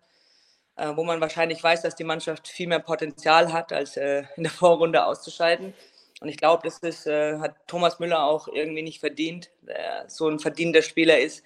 äh, 0.76 0.92
wo 0.96 1.04
man 1.04 1.22
wahrscheinlich 1.22 1.64
weiß, 1.64 1.84
dass 1.84 1.96
die 1.96 2.04
Mannschaft 2.04 2.48
viel 2.48 2.68
mehr 2.68 2.80
Potenzial 2.80 3.54
hat, 3.54 3.72
als 3.72 3.96
äh, 3.98 4.24
in 4.38 4.44
der 4.44 4.52
Vorrunde 4.52 5.06
auszuscheiden. 5.06 5.76
Und 6.20 6.30
ich 6.30 6.38
glaube, 6.38 6.64
das 6.64 6.80
ist, 6.80 7.06
äh, 7.06 7.38
hat 7.40 7.56
Thomas 7.68 8.00
Müller 8.00 8.24
auch 8.24 8.48
irgendwie 8.48 8.82
nicht 8.82 9.00
verdient, 9.00 9.52
der 9.62 10.06
so 10.10 10.28
ein 10.28 10.40
verdienter 10.40 10.82
Spieler 10.82 11.20
ist, 11.20 11.44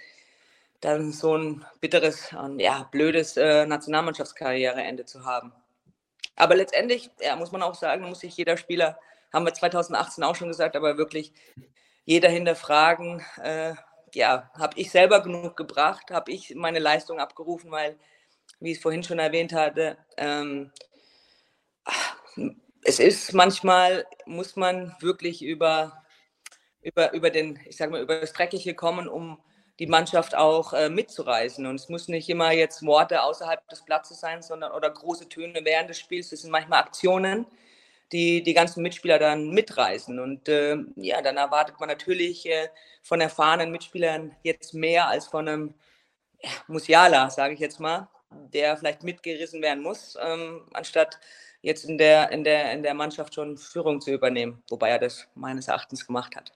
dann 0.80 1.12
so 1.12 1.38
ein 1.38 1.66
bitteres 1.82 2.34
und 2.34 2.60
ja, 2.60 2.88
blödes 2.92 3.38
äh, 3.38 3.66
Nationalmannschaftskarriereende 3.66 5.06
zu 5.06 5.26
haben. 5.26 5.54
Aber 6.36 6.56
letztendlich, 6.56 7.10
ja, 7.20 7.36
muss 7.36 7.52
man 7.52 7.62
auch 7.62 7.76
sagen, 7.76 8.08
muss 8.08 8.22
sich 8.22 8.36
jeder 8.38 8.58
Spieler, 8.58 8.98
haben 9.34 9.46
wir 9.46 9.54
2018 9.54 10.24
auch 10.24 10.36
schon 10.36 10.48
gesagt, 10.48 10.76
aber 10.76 10.98
wirklich 10.98 11.34
jeder 12.06 12.30
hinterfragen, 12.30 13.24
äh, 13.44 13.76
ja, 14.14 14.50
habe 14.58 14.80
ich 14.80 14.92
selber 14.92 15.22
genug 15.22 15.56
gebracht, 15.56 16.12
habe 16.12 16.32
ich 16.32 16.56
meine 16.56 16.80
Leistung 16.80 17.20
abgerufen, 17.20 17.72
weil, 17.72 17.98
wie 18.60 18.72
ich 18.72 18.78
es 18.78 18.82
vorhin 18.84 19.04
schon 19.04 19.20
erwähnt 19.20 19.54
hatte, 19.54 19.98
ähm, 20.18 20.72
es 22.84 23.00
ist 23.00 23.34
manchmal, 23.34 24.06
muss 24.26 24.56
man 24.56 24.96
wirklich 25.00 25.44
über, 25.44 26.04
über, 26.82 27.14
über 27.14 27.30
den, 27.30 27.60
ich 27.66 27.78
sage 27.78 27.92
mal, 27.92 28.02
über 28.02 28.22
das 28.22 28.34
Dreckige 28.34 28.74
kommen, 28.74 29.08
um 29.08 29.40
die 29.80 29.88
Mannschaft 29.88 30.36
auch 30.36 30.74
äh, 30.74 30.90
mitzureißen. 30.90 31.66
Und 31.66 31.76
es 31.76 31.90
muss 31.90 32.08
nicht 32.08 32.30
immer 32.30 32.52
jetzt 32.52 32.86
Worte 32.86 33.24
außerhalb 33.24 33.68
des 33.70 33.84
Platzes 33.84 34.20
sein, 34.20 34.42
sondern 34.42 34.72
oder 34.74 34.90
große 34.90 35.30
Töne 35.30 35.62
während 35.64 35.90
des 35.90 36.00
Spiels. 36.00 36.32
Es 36.32 36.42
sind 36.42 36.52
manchmal 36.52 36.82
Aktionen, 36.82 37.46
die 38.12 38.44
die 38.44 38.54
ganzen 38.54 38.84
Mitspieler 38.84 39.20
dann 39.20 39.50
mitreißen. 39.50 40.20
Und 40.20 40.50
äh, 40.50 40.78
ja, 40.96 41.22
dann 41.22 41.38
erwartet 41.38 41.80
man 41.80 41.90
natürlich 41.90 42.46
äh, 42.46 42.70
von 43.02 43.22
erfahrenen 43.22 43.72
Mitspielern 43.72 44.36
jetzt 44.44 44.74
mehr 44.74 45.08
als 45.08 45.28
von 45.28 45.48
einem 45.48 45.74
ja, 46.44 46.50
Musiala, 46.68 47.30
sage 47.30 47.54
ich 47.54 47.60
jetzt 47.60 47.80
mal, 47.80 48.10
der 48.54 48.78
vielleicht 48.78 49.04
mitgerissen 49.04 49.62
werden 49.62 49.84
muss, 49.84 50.18
ähm, 50.22 50.68
anstatt 50.74 51.20
jetzt 51.62 51.86
in 51.86 51.98
der, 51.98 52.32
in, 52.32 52.44
der, 52.44 52.74
in 52.74 52.84
der 52.84 52.94
Mannschaft 52.94 53.36
schon 53.36 53.58
Führung 53.58 54.02
zu 54.02 54.12
übernehmen, 54.12 54.64
wobei 54.70 54.90
er 54.90 55.00
das 55.00 55.28
meines 55.36 55.68
Erachtens 55.68 56.06
gemacht 56.06 56.36
hat. 56.36 56.52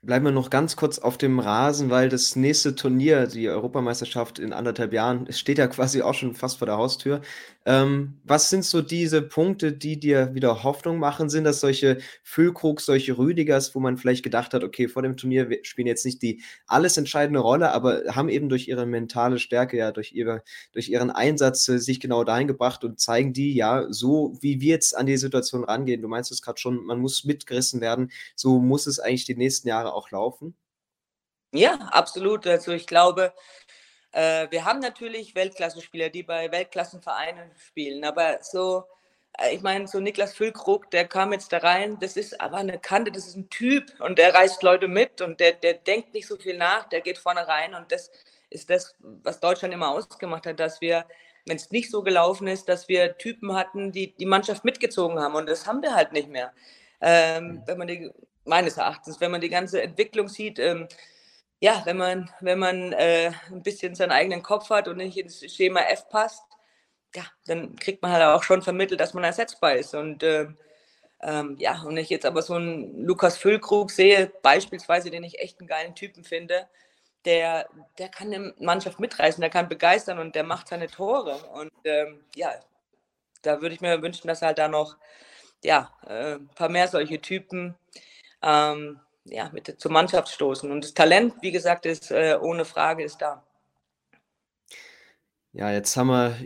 Bleiben 0.00 0.26
wir 0.26 0.32
noch 0.32 0.48
ganz 0.48 0.76
kurz 0.76 1.00
auf 1.00 1.18
dem 1.18 1.40
Rasen, 1.40 1.90
weil 1.90 2.08
das 2.08 2.36
nächste 2.36 2.76
Turnier, 2.76 3.26
die 3.26 3.48
Europameisterschaft 3.48 4.38
in 4.38 4.52
anderthalb 4.52 4.92
Jahren, 4.92 5.30
steht 5.32 5.58
ja 5.58 5.66
quasi 5.66 6.02
auch 6.02 6.14
schon 6.14 6.34
fast 6.34 6.58
vor 6.58 6.66
der 6.66 6.76
Haustür. 6.76 7.20
Ähm, 7.68 8.18
was 8.24 8.48
sind 8.48 8.64
so 8.64 8.80
diese 8.80 9.20
Punkte, 9.20 9.72
die 9.72 10.00
dir 10.00 10.34
wieder 10.34 10.62
Hoffnung 10.62 10.98
machen? 10.98 11.28
Sind 11.28 11.44
das 11.44 11.60
solche 11.60 11.98
Füllkrugs, 12.22 12.86
solche 12.86 13.18
Rüdigers, 13.18 13.74
wo 13.74 13.80
man 13.80 13.98
vielleicht 13.98 14.22
gedacht 14.22 14.54
hat, 14.54 14.64
okay, 14.64 14.88
vor 14.88 15.02
dem 15.02 15.18
Turnier 15.18 15.50
spielen 15.64 15.86
jetzt 15.86 16.06
nicht 16.06 16.22
die 16.22 16.42
alles 16.66 16.96
entscheidende 16.96 17.40
Rolle, 17.40 17.70
aber 17.72 18.04
haben 18.08 18.30
eben 18.30 18.48
durch 18.48 18.68
ihre 18.68 18.86
mentale 18.86 19.38
Stärke, 19.38 19.76
ja, 19.76 19.92
durch, 19.92 20.12
ihre, 20.12 20.42
durch 20.72 20.88
ihren 20.88 21.10
Einsatz 21.10 21.68
äh, 21.68 21.78
sich 21.78 22.00
genau 22.00 22.24
dahin 22.24 22.48
gebracht 22.48 22.84
und 22.84 23.00
zeigen 23.00 23.34
die, 23.34 23.54
ja, 23.54 23.84
so 23.90 24.38
wie 24.40 24.62
wir 24.62 24.70
jetzt 24.70 24.96
an 24.96 25.04
die 25.04 25.18
Situation 25.18 25.62
rangehen. 25.62 26.00
Du 26.00 26.08
meinst 26.08 26.32
es 26.32 26.40
gerade 26.40 26.58
schon, 26.58 26.86
man 26.86 27.00
muss 27.00 27.24
mitgerissen 27.24 27.82
werden. 27.82 28.10
So 28.34 28.60
muss 28.60 28.86
es 28.86 28.98
eigentlich 28.98 29.26
die 29.26 29.36
nächsten 29.36 29.68
Jahre 29.68 29.92
auch 29.92 30.10
laufen. 30.10 30.54
Ja, 31.52 31.74
absolut. 31.92 32.46
Also 32.46 32.72
ich 32.72 32.86
glaube, 32.86 33.34
äh, 34.18 34.50
wir 34.50 34.64
haben 34.64 34.80
natürlich 34.80 35.36
Weltklasse-Spieler, 35.36 36.08
die 36.08 36.24
bei 36.24 36.50
Weltklassenvereinen 36.50 37.52
spielen, 37.56 38.04
aber 38.04 38.38
so, 38.42 38.82
äh, 39.38 39.54
ich 39.54 39.62
meine, 39.62 39.86
so 39.86 40.00
Niklas 40.00 40.34
Füllkrug, 40.34 40.90
der 40.90 41.06
kam 41.06 41.32
jetzt 41.32 41.52
da 41.52 41.58
rein, 41.58 41.98
das 42.00 42.16
ist 42.16 42.40
aber 42.40 42.56
eine 42.56 42.80
Kante, 42.80 43.12
das 43.12 43.28
ist 43.28 43.36
ein 43.36 43.48
Typ 43.48 43.84
und 44.00 44.18
der 44.18 44.34
reißt 44.34 44.64
Leute 44.64 44.88
mit 44.88 45.20
und 45.20 45.38
der, 45.38 45.52
der 45.52 45.74
denkt 45.74 46.14
nicht 46.14 46.26
so 46.26 46.36
viel 46.36 46.56
nach, 46.56 46.88
der 46.88 47.00
geht 47.00 47.18
vorne 47.18 47.46
rein 47.46 47.76
und 47.76 47.92
das 47.92 48.10
ist 48.50 48.70
das, 48.70 48.96
was 48.98 49.38
Deutschland 49.38 49.72
immer 49.72 49.90
ausgemacht 49.90 50.46
hat, 50.46 50.58
dass 50.58 50.80
wir, 50.80 51.06
wenn 51.46 51.56
es 51.56 51.70
nicht 51.70 51.88
so 51.88 52.02
gelaufen 52.02 52.48
ist, 52.48 52.68
dass 52.68 52.88
wir 52.88 53.18
Typen 53.18 53.54
hatten, 53.54 53.92
die 53.92 54.16
die 54.16 54.26
Mannschaft 54.26 54.64
mitgezogen 54.64 55.20
haben 55.20 55.36
und 55.36 55.48
das 55.48 55.64
haben 55.68 55.80
wir 55.80 55.94
halt 55.94 56.12
nicht 56.12 56.28
mehr. 56.28 56.52
Ähm, 57.00 57.62
wenn 57.66 57.78
man 57.78 57.86
die, 57.86 58.10
meines 58.44 58.78
Erachtens, 58.78 59.20
wenn 59.20 59.30
man 59.30 59.40
die 59.40 59.48
ganze 59.48 59.80
Entwicklung 59.80 60.26
sieht, 60.26 60.58
ähm, 60.58 60.88
ja, 61.60 61.82
wenn 61.84 61.96
man, 61.96 62.30
wenn 62.40 62.58
man 62.58 62.92
äh, 62.92 63.32
ein 63.50 63.62
bisschen 63.62 63.94
seinen 63.94 64.12
eigenen 64.12 64.42
Kopf 64.42 64.70
hat 64.70 64.88
und 64.88 64.98
nicht 64.98 65.16
ins 65.18 65.40
Schema 65.52 65.80
F 65.80 66.08
passt, 66.08 66.44
ja, 67.14 67.24
dann 67.46 67.76
kriegt 67.76 68.02
man 68.02 68.12
halt 68.12 68.24
auch 68.24 68.42
schon 68.42 68.62
vermittelt, 68.62 69.00
dass 69.00 69.14
man 69.14 69.24
ersetzbar 69.24 69.74
ist. 69.74 69.94
Und 69.94 70.22
äh, 70.22 70.48
ähm, 71.20 71.56
ja, 71.58 71.82
und 71.82 71.96
ich 71.96 72.10
jetzt 72.10 72.26
aber 72.26 72.42
so 72.42 72.54
einen 72.54 73.04
Lukas 73.04 73.36
Füllkrug 73.38 73.90
sehe, 73.90 74.32
beispielsweise, 74.42 75.10
den 75.10 75.24
ich 75.24 75.40
echt 75.40 75.58
einen 75.60 75.68
geilen 75.68 75.94
Typen 75.94 76.24
finde, 76.24 76.68
der, 77.24 77.68
der 77.98 78.08
kann 78.08 78.32
eine 78.32 78.54
Mannschaft 78.58 79.00
mitreißen, 79.00 79.40
der 79.40 79.50
kann 79.50 79.68
begeistern 79.68 80.18
und 80.18 80.34
der 80.34 80.44
macht 80.44 80.68
seine 80.68 80.88
Tore. 80.88 81.36
Und 81.54 81.72
ähm, 81.84 82.24
ja, 82.36 82.52
da 83.42 83.60
würde 83.60 83.74
ich 83.74 83.80
mir 83.80 84.00
wünschen, 84.02 84.28
dass 84.28 84.42
halt 84.42 84.58
da 84.58 84.68
noch 84.68 84.96
ja, 85.64 85.92
äh, 86.06 86.34
ein 86.34 86.48
paar 86.54 86.68
mehr 86.68 86.88
solche 86.88 87.20
Typen 87.20 87.76
ähm, 88.42 89.00
ja, 89.30 89.50
mit 89.52 89.74
zur 89.78 89.90
Mannschaft 89.90 90.28
stoßen. 90.28 90.70
Und 90.70 90.84
das 90.84 90.94
Talent, 90.94 91.34
wie 91.40 91.52
gesagt, 91.52 91.86
ist 91.86 92.10
äh, 92.10 92.38
ohne 92.40 92.64
Frage 92.64 93.04
ist 93.04 93.18
da. 93.18 93.42
Ja, 95.52 95.72
jetzt 95.72 95.96
haben 95.96 96.08
wir 96.08 96.36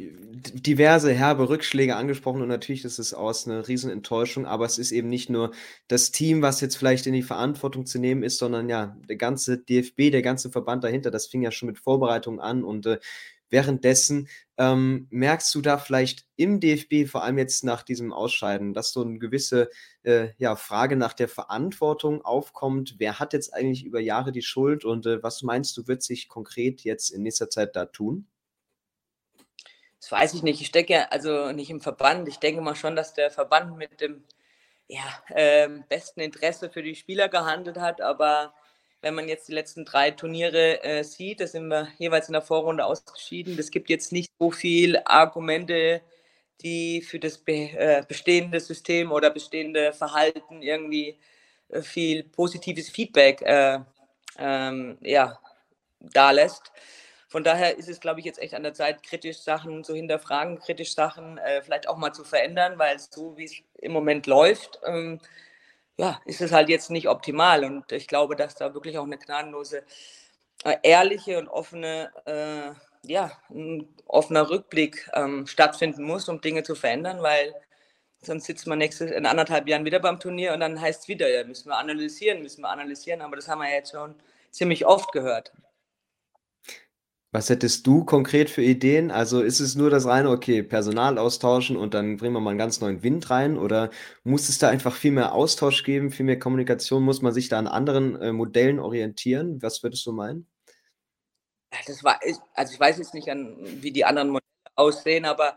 diverse 0.54 1.12
herbe 1.12 1.48
Rückschläge 1.48 1.96
angesprochen 1.96 2.40
und 2.40 2.48
natürlich 2.48 2.84
ist 2.84 2.98
es 2.98 3.12
aus 3.12 3.46
eine 3.46 3.66
Riesenenttäuschung, 3.66 4.46
aber 4.46 4.64
es 4.64 4.78
ist 4.78 4.92
eben 4.92 5.08
nicht 5.08 5.28
nur 5.28 5.50
das 5.88 6.12
Team, 6.12 6.40
was 6.40 6.60
jetzt 6.60 6.76
vielleicht 6.76 7.06
in 7.06 7.12
die 7.12 7.22
Verantwortung 7.22 7.84
zu 7.84 7.98
nehmen 7.98 8.22
ist, 8.22 8.38
sondern 8.38 8.68
ja, 8.68 8.96
der 9.08 9.16
ganze 9.16 9.58
DFB, 9.58 10.12
der 10.12 10.22
ganze 10.22 10.50
Verband 10.50 10.84
dahinter, 10.84 11.10
das 11.10 11.26
fing 11.26 11.42
ja 11.42 11.50
schon 11.50 11.66
mit 11.66 11.78
Vorbereitungen 11.78 12.40
an 12.40 12.62
und 12.64 12.86
äh, 12.86 13.00
Währenddessen 13.52 14.28
ähm, 14.56 15.08
merkst 15.10 15.54
du 15.54 15.60
da 15.60 15.76
vielleicht 15.76 16.24
im 16.36 16.58
DFB, 16.58 17.06
vor 17.06 17.22
allem 17.22 17.36
jetzt 17.36 17.64
nach 17.64 17.82
diesem 17.82 18.10
Ausscheiden, 18.10 18.72
dass 18.72 18.92
so 18.92 19.02
eine 19.02 19.18
gewisse 19.18 19.68
äh, 20.04 20.30
ja, 20.38 20.56
Frage 20.56 20.96
nach 20.96 21.12
der 21.12 21.28
Verantwortung 21.28 22.24
aufkommt. 22.24 22.94
Wer 22.96 23.18
hat 23.18 23.34
jetzt 23.34 23.52
eigentlich 23.52 23.84
über 23.84 24.00
Jahre 24.00 24.32
die 24.32 24.40
Schuld 24.40 24.86
und 24.86 25.04
äh, 25.04 25.22
was 25.22 25.42
meinst 25.42 25.76
du, 25.76 25.86
wird 25.86 26.02
sich 26.02 26.30
konkret 26.30 26.80
jetzt 26.80 27.10
in 27.10 27.24
nächster 27.24 27.50
Zeit 27.50 27.76
da 27.76 27.84
tun? 27.84 28.26
Das 30.00 30.10
weiß 30.10 30.32
ich 30.32 30.42
nicht. 30.42 30.62
Ich 30.62 30.68
stecke 30.68 30.94
ja 30.94 31.08
also 31.10 31.52
nicht 31.52 31.68
im 31.68 31.82
Verband. 31.82 32.28
Ich 32.28 32.38
denke 32.38 32.62
mal 32.62 32.74
schon, 32.74 32.96
dass 32.96 33.12
der 33.12 33.30
Verband 33.30 33.76
mit 33.76 34.00
dem 34.00 34.24
ja, 34.88 35.02
äh, 35.28 35.68
besten 35.90 36.20
Interesse 36.20 36.70
für 36.70 36.82
die 36.82 36.94
Spieler 36.94 37.28
gehandelt 37.28 37.76
hat, 37.76 38.00
aber 38.00 38.54
wenn 39.02 39.14
man 39.14 39.28
jetzt 39.28 39.48
die 39.48 39.52
letzten 39.52 39.84
drei 39.84 40.12
Turniere 40.12 40.82
äh, 40.84 41.02
sieht, 41.02 41.40
da 41.40 41.46
sind 41.46 41.66
wir 41.68 41.88
jeweils 41.98 42.28
in 42.28 42.32
der 42.32 42.42
Vorrunde 42.42 42.86
ausgeschieden. 42.86 43.58
Es 43.58 43.70
gibt 43.70 43.90
jetzt 43.90 44.12
nicht 44.12 44.32
so 44.38 44.50
viele 44.50 45.06
Argumente, 45.06 46.00
die 46.62 47.02
für 47.02 47.18
das 47.18 47.38
be 47.38 47.52
äh, 47.52 48.04
bestehende 48.06 48.60
System 48.60 49.10
oder 49.10 49.30
bestehende 49.30 49.92
Verhalten 49.92 50.62
irgendwie 50.62 51.18
äh, 51.68 51.82
viel 51.82 52.22
positives 52.22 52.88
Feedback 52.88 53.42
äh, 53.42 53.80
ähm, 54.38 54.98
ja, 55.02 55.38
da 55.98 56.30
lässt. 56.30 56.72
Von 57.28 57.44
daher 57.44 57.78
ist 57.78 57.88
es, 57.88 57.98
glaube 57.98 58.20
ich, 58.20 58.26
jetzt 58.26 58.40
echt 58.40 58.54
an 58.54 58.62
der 58.62 58.74
Zeit, 58.74 59.02
kritisch 59.02 59.38
Sachen 59.38 59.84
zu 59.84 59.94
hinterfragen, 59.94 60.58
kritisch 60.58 60.94
Sachen 60.94 61.38
äh, 61.38 61.62
vielleicht 61.62 61.88
auch 61.88 61.96
mal 61.96 62.12
zu 62.12 62.24
verändern, 62.24 62.78
weil 62.78 62.98
so 62.98 63.36
wie 63.36 63.44
es 63.44 63.54
im 63.78 63.92
Moment 63.92 64.26
läuft, 64.26 64.80
ähm, 64.86 65.18
ja, 65.98 66.20
ist 66.24 66.40
es 66.40 66.52
halt 66.52 66.68
jetzt 66.68 66.90
nicht 66.90 67.08
optimal. 67.08 67.64
Und 67.64 67.92
ich 67.92 68.08
glaube, 68.08 68.36
dass 68.36 68.54
da 68.54 68.74
wirklich 68.74 68.98
auch 68.98 69.04
eine 69.04 69.18
gnadenlose, 69.18 69.84
äh, 70.64 70.76
ehrliche 70.82 71.38
und 71.38 71.48
offene, 71.48 72.10
äh, 72.26 72.72
ja, 73.10 73.32
ein 73.50 73.88
offener 74.06 74.48
Rückblick 74.50 75.10
ähm, 75.14 75.46
stattfinden 75.46 76.04
muss, 76.04 76.28
um 76.28 76.40
Dinge 76.40 76.62
zu 76.62 76.74
verändern, 76.74 77.22
weil 77.22 77.54
sonst 78.22 78.44
sitzt 78.46 78.66
man 78.66 78.78
nächstes, 78.78 79.10
in 79.10 79.26
anderthalb 79.26 79.68
Jahren 79.68 79.84
wieder 79.84 80.00
beim 80.00 80.20
Turnier 80.20 80.52
und 80.54 80.60
dann 80.60 80.80
heißt 80.80 81.02
es 81.02 81.08
wieder, 81.08 81.28
ja, 81.28 81.44
müssen 81.44 81.68
wir 81.68 81.78
analysieren, 81.78 82.42
müssen 82.42 82.62
wir 82.62 82.70
analysieren, 82.70 83.20
aber 83.22 83.36
das 83.36 83.48
haben 83.48 83.60
wir 83.60 83.70
jetzt 83.72 83.90
schon 83.92 84.14
ziemlich 84.50 84.86
oft 84.86 85.12
gehört. 85.12 85.52
Was 87.34 87.48
hättest 87.48 87.86
du 87.86 88.04
konkret 88.04 88.50
für 88.50 88.60
Ideen? 88.60 89.10
Also 89.10 89.40
ist 89.40 89.58
es 89.58 89.74
nur 89.74 89.88
das 89.88 90.04
reine, 90.04 90.28
okay, 90.28 90.62
Personal 90.62 91.16
austauschen 91.16 91.78
und 91.78 91.94
dann 91.94 92.18
bringen 92.18 92.34
wir 92.34 92.40
mal 92.40 92.50
einen 92.50 92.58
ganz 92.58 92.82
neuen 92.82 93.02
Wind 93.02 93.30
rein? 93.30 93.56
Oder 93.56 93.88
muss 94.22 94.50
es 94.50 94.58
da 94.58 94.68
einfach 94.68 94.94
viel 94.94 95.12
mehr 95.12 95.32
Austausch 95.32 95.82
geben, 95.82 96.10
viel 96.10 96.26
mehr 96.26 96.38
Kommunikation? 96.38 97.02
Muss 97.02 97.22
man 97.22 97.32
sich 97.32 97.48
da 97.48 97.58
an 97.58 97.66
anderen 97.66 98.20
äh, 98.20 98.32
Modellen 98.32 98.78
orientieren? 98.78 99.62
Was 99.62 99.82
würdest 99.82 100.04
du 100.04 100.12
meinen? 100.12 100.46
Das 101.86 102.04
war, 102.04 102.20
also 102.52 102.74
ich 102.74 102.78
weiß 102.78 102.98
jetzt 102.98 103.14
nicht, 103.14 103.30
an, 103.30 103.56
wie 103.80 103.92
die 103.92 104.04
anderen 104.04 104.28
Modelle 104.28 104.44
aussehen, 104.74 105.24
aber 105.24 105.56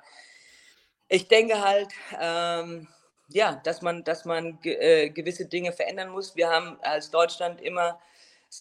ich 1.10 1.28
denke 1.28 1.62
halt, 1.62 1.90
ähm, 2.18 2.88
ja, 3.28 3.60
dass 3.66 3.82
man, 3.82 4.06
dass 4.06 4.24
man 4.24 4.60
äh, 4.64 5.10
gewisse 5.10 5.46
Dinge 5.46 5.74
verändern 5.74 6.10
muss. 6.12 6.38
Wir 6.38 6.50
haben 6.50 6.78
als 6.84 7.12
Deutschland 7.12 7.60
immer 7.60 8.00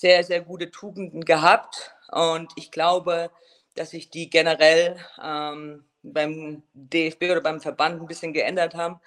sehr, 0.01 0.25
sehr 0.25 0.41
gute 0.41 0.71
Tugenden 0.71 1.25
gehabt 1.25 1.95
und 2.11 2.53
ich 2.57 2.71
glaube, 2.71 3.31
dass 3.75 3.91
sich 3.91 4.11
die 4.11 4.31
generell 4.31 4.97
ähm, 5.23 5.85
beim 6.03 6.63
DFB 6.75 7.25
oder 7.25 7.41
beim 7.41 7.61
Verband 7.61 8.01
ein 8.01 8.07
bisschen 8.07 8.33
geändert 8.33 8.75
haben. 8.75 9.01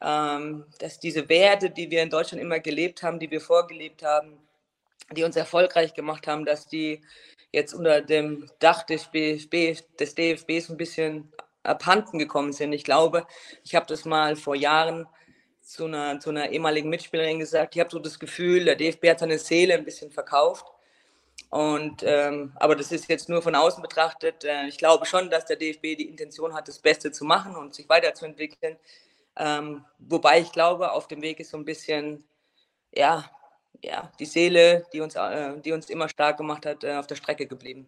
Ähm, 0.00 0.66
dass 0.78 1.00
diese 1.00 1.28
Werte, 1.28 1.70
die 1.70 1.90
wir 1.90 2.02
in 2.02 2.10
Deutschland 2.10 2.40
immer 2.40 2.60
gelebt 2.60 3.02
haben, 3.02 3.18
die 3.18 3.30
wir 3.30 3.40
vorgelebt 3.40 4.04
haben, 4.04 4.38
die 5.10 5.24
uns 5.24 5.34
erfolgreich 5.34 5.94
gemacht 5.94 6.28
haben, 6.28 6.44
dass 6.44 6.68
die 6.68 7.02
jetzt 7.50 7.74
unter 7.74 8.00
dem 8.00 8.48
Dach 8.60 8.84
des, 8.84 9.06
BFB, 9.06 9.82
des 9.98 10.14
DFBs 10.14 10.70
ein 10.70 10.76
bisschen 10.76 11.32
abhanden 11.64 12.18
gekommen 12.18 12.52
sind. 12.52 12.72
Ich 12.72 12.84
glaube, 12.84 13.26
ich 13.64 13.74
habe 13.74 13.86
das 13.86 14.04
mal 14.04 14.36
vor 14.36 14.54
Jahren 14.54 15.08
zu 15.68 15.84
einer, 15.84 16.18
zu 16.18 16.30
einer 16.30 16.48
ehemaligen 16.48 16.88
Mitspielerin 16.88 17.38
gesagt, 17.38 17.76
ich 17.76 17.80
habe 17.80 17.90
so 17.90 17.98
das 17.98 18.18
Gefühl, 18.18 18.64
der 18.64 18.74
DFB 18.74 19.10
hat 19.10 19.18
seine 19.18 19.38
Seele 19.38 19.74
ein 19.74 19.84
bisschen 19.84 20.10
verkauft. 20.10 20.64
Und, 21.50 22.02
ähm, 22.06 22.52
aber 22.56 22.74
das 22.74 22.90
ist 22.90 23.08
jetzt 23.08 23.28
nur 23.28 23.42
von 23.42 23.54
außen 23.54 23.82
betrachtet. 23.82 24.44
Äh, 24.44 24.66
ich 24.66 24.78
glaube 24.78 25.04
schon, 25.04 25.28
dass 25.28 25.44
der 25.44 25.56
DFB 25.56 25.82
die 25.98 26.08
Intention 26.08 26.54
hat, 26.54 26.68
das 26.68 26.78
Beste 26.78 27.12
zu 27.12 27.24
machen 27.24 27.54
und 27.54 27.74
sich 27.74 27.86
weiterzuentwickeln. 27.88 28.78
Ähm, 29.36 29.84
wobei 29.98 30.40
ich 30.40 30.52
glaube, 30.52 30.90
auf 30.92 31.06
dem 31.06 31.20
Weg 31.20 31.38
ist 31.38 31.50
so 31.50 31.58
ein 31.58 31.66
bisschen, 31.66 32.24
ja, 32.92 33.30
ja, 33.82 34.10
die 34.18 34.26
Seele, 34.26 34.86
die 34.94 35.00
uns, 35.00 35.16
äh, 35.16 35.60
die 35.60 35.72
uns 35.72 35.90
immer 35.90 36.08
stark 36.08 36.38
gemacht 36.38 36.64
hat, 36.64 36.82
äh, 36.82 36.94
auf 36.96 37.06
der 37.06 37.16
Strecke 37.16 37.46
geblieben. 37.46 37.86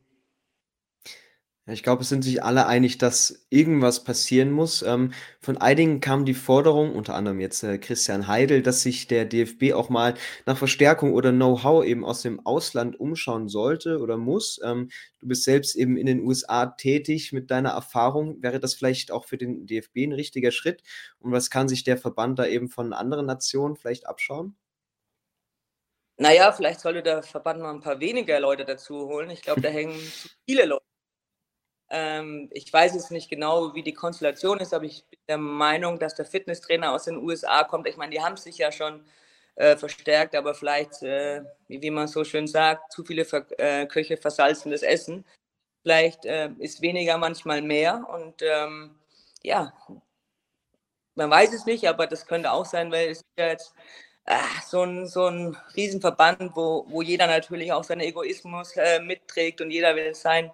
Ich 1.67 1.83
glaube, 1.83 2.03
es 2.03 2.09
sind 2.09 2.25
sich 2.25 2.43
alle 2.43 2.67
einig, 2.67 2.99
dass 2.99 3.47
irgendwas 3.51 4.03
passieren 4.03 4.51
muss. 4.51 4.83
Ähm, 4.83 5.13
von 5.41 5.59
einigen 5.59 6.01
kam 6.01 6.25
die 6.25 6.35
Forderung, 6.35 6.95
unter 6.95 7.15
anderem 7.15 7.39
jetzt 7.39 7.63
äh, 7.63 7.79
Christian 7.79 8.27
Heidel, 8.27 8.63
dass 8.63 8.83
sich 8.83 9.07
der 9.07 9.27
DFB 9.27 9.75
auch 9.75 9.91
mal 9.91 10.15
nach 10.47 10.57
Verstärkung 10.57 11.13
oder 11.13 11.33
Know-how 11.33 11.85
eben 11.85 12.05
aus 12.05 12.23
dem 12.23 12.45
Ausland 12.47 12.99
umschauen 12.99 13.49
sollte 13.49 14.01
oder 14.01 14.17
muss. 14.17 14.59
Ähm, 14.65 14.91
du 15.21 15.29
bist 15.29 15.45
selbst 15.45 15.77
eben 15.77 15.97
in 15.97 16.07
den 16.07 16.21
USA 16.27 16.67
tätig 16.67 17.33
mit 17.33 17.51
deiner 17.51 17.71
Erfahrung. 17.71 18.43
Wäre 18.43 18.59
das 18.59 18.75
vielleicht 18.75 19.13
auch 19.13 19.27
für 19.27 19.37
den 19.37 19.67
DFB 19.67 19.99
ein 19.99 20.13
richtiger 20.13 20.53
Schritt? 20.53 20.83
Und 21.19 21.31
was 21.31 21.51
kann 21.51 21.69
sich 21.69 21.85
der 21.85 21.99
Verband 21.99 22.39
da 22.39 22.47
eben 22.47 22.69
von 22.69 22.93
anderen 22.95 23.27
Nationen 23.27 23.77
vielleicht 23.77 24.07
abschauen? 24.07 24.57
Naja, 26.17 26.53
vielleicht 26.53 26.81
sollte 26.81 27.03
der 27.03 27.23
Verband 27.23 27.61
mal 27.61 27.73
ein 27.73 27.81
paar 27.81 28.01
weniger 28.01 28.41
Leute 28.41 28.65
dazu 28.65 29.07
holen. 29.07 29.31
Ich 29.31 29.43
glaube, 29.43 29.61
da 29.61 29.69
hängen 29.69 29.99
zu 29.99 30.29
viele 30.47 30.65
Leute 30.65 30.90
ähm, 31.91 32.49
ich 32.53 32.73
weiß 32.73 32.95
jetzt 32.95 33.11
nicht 33.11 33.29
genau, 33.29 33.75
wie 33.75 33.83
die 33.83 33.93
Konstellation 33.93 34.59
ist, 34.61 34.73
aber 34.73 34.85
ich 34.85 35.05
bin 35.11 35.19
der 35.29 35.39
Meinung, 35.39 35.99
dass 35.99 36.15
der 36.15 36.25
Fitnesstrainer 36.25 36.93
aus 36.93 37.05
den 37.05 37.17
USA 37.19 37.65
kommt. 37.65 37.89
Ich 37.89 37.97
meine, 37.97 38.13
die 38.13 38.23
haben 38.23 38.37
sich 38.37 38.59
ja 38.59 38.71
schon 38.71 39.05
äh, 39.57 39.77
verstärkt, 39.77 40.35
aber 40.37 40.55
vielleicht, 40.55 41.03
äh, 41.03 41.43
wie, 41.69 41.91
man 41.91 42.09
so 42.09 42.25
schön 42.25 42.47
sagt, 42.47 42.93
zu 42.93 43.05
viele 43.05 43.25
Ver 43.25 43.45
äh, 43.59 43.87
Köche 43.87 44.17
versalzen 44.17 44.71
das 44.71 44.83
Essen. 44.83 45.25
Vielleicht 45.83 46.25
äh, 46.27 46.51
ist 46.59 46.83
weniger 46.83 47.19
manchmal 47.19 47.63
mehr 47.63 48.07
und 48.09 48.43
ähm, 48.43 48.95
ja, 49.43 49.73
man 51.15 51.31
weiß 51.31 51.53
es 51.53 51.67
nicht, 51.67 51.89
aber 51.89 52.07
das 52.07 52.27
könnte 52.27 52.53
auch 52.53 52.67
sein, 52.67 52.93
weil 52.93 53.09
es 53.09 53.19
ist 53.19 53.27
ja 53.39 53.49
jetzt 53.49 53.75
ach, 54.27 54.63
so, 54.63 54.83
ein, 54.83 55.07
so 55.07 55.27
ein 55.27 55.57
Riesenverband, 55.77 56.55
wo, 56.55 56.87
wo 56.89 57.03
jeder 57.03 57.27
natürlich 57.27 57.73
auch 57.73 57.85
seinen 57.85 58.01
Egoismus 58.03 58.77
äh, 58.77 59.01
mitträgt 59.01 59.61
und 59.61 59.71
jeder 59.71 59.97
will 59.97 60.15
sein, 60.15 60.53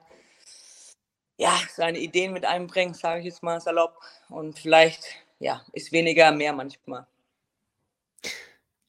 ja, 1.36 1.52
seine 1.70 1.98
Ideen 1.98 2.32
mit 2.32 2.44
einbringen, 2.44 2.94
sage 2.94 3.20
ich 3.20 3.26
jetzt 3.26 3.42
mal 3.42 3.60
salopp. 3.60 3.98
Und 4.28 4.58
vielleicht 4.58 5.04
ja, 5.38 5.62
ist 5.72 5.92
weniger 5.92 6.32
mehr 6.32 6.52
manchmal. 6.52 7.06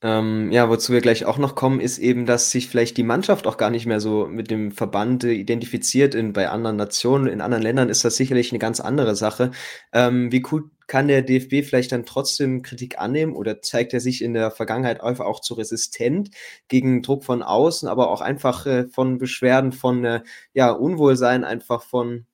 Ähm, 0.03 0.51
ja, 0.51 0.69
wozu 0.69 0.93
wir 0.93 1.01
gleich 1.01 1.25
auch 1.25 1.39
noch 1.39 1.55
kommen, 1.55 1.79
ist 1.79 1.97
eben, 1.97 2.27
dass 2.27 2.51
sich 2.51 2.67
vielleicht 2.67 2.97
die 2.97 3.03
Mannschaft 3.03 3.47
auch 3.47 3.57
gar 3.57 3.71
nicht 3.71 3.87
mehr 3.87 3.99
so 3.99 4.27
mit 4.27 4.51
dem 4.51 4.71
Verband 4.71 5.23
äh, 5.23 5.31
identifiziert. 5.31 6.13
In, 6.13 6.33
bei 6.33 6.49
anderen 6.49 6.75
Nationen, 6.77 7.25
in 7.27 7.41
anderen 7.41 7.63
Ländern 7.63 7.89
ist 7.89 8.05
das 8.05 8.15
sicherlich 8.15 8.51
eine 8.51 8.59
ganz 8.59 8.79
andere 8.79 9.15
Sache. 9.15 9.51
Ähm, 9.93 10.31
wie 10.31 10.43
cool 10.51 10.69
kann 10.85 11.07
der 11.07 11.23
DFB 11.23 11.67
vielleicht 11.67 11.91
dann 11.91 12.05
trotzdem 12.05 12.61
Kritik 12.61 12.99
annehmen 12.99 13.35
oder 13.35 13.61
zeigt 13.63 13.91
er 13.93 13.99
sich 13.99 14.21
in 14.21 14.33
der 14.35 14.51
Vergangenheit 14.51 15.01
einfach 15.01 15.25
auch 15.25 15.41
zu 15.41 15.55
resistent 15.55 16.29
gegen 16.67 17.01
Druck 17.01 17.25
von 17.25 17.41
außen, 17.41 17.89
aber 17.89 18.11
auch 18.11 18.21
einfach 18.21 18.67
äh, 18.67 18.87
von 18.87 19.17
Beschwerden, 19.17 19.71
von 19.71 20.05
äh, 20.05 20.21
ja, 20.53 20.71
Unwohlsein, 20.71 21.43
einfach 21.43 21.81
von 21.83 22.27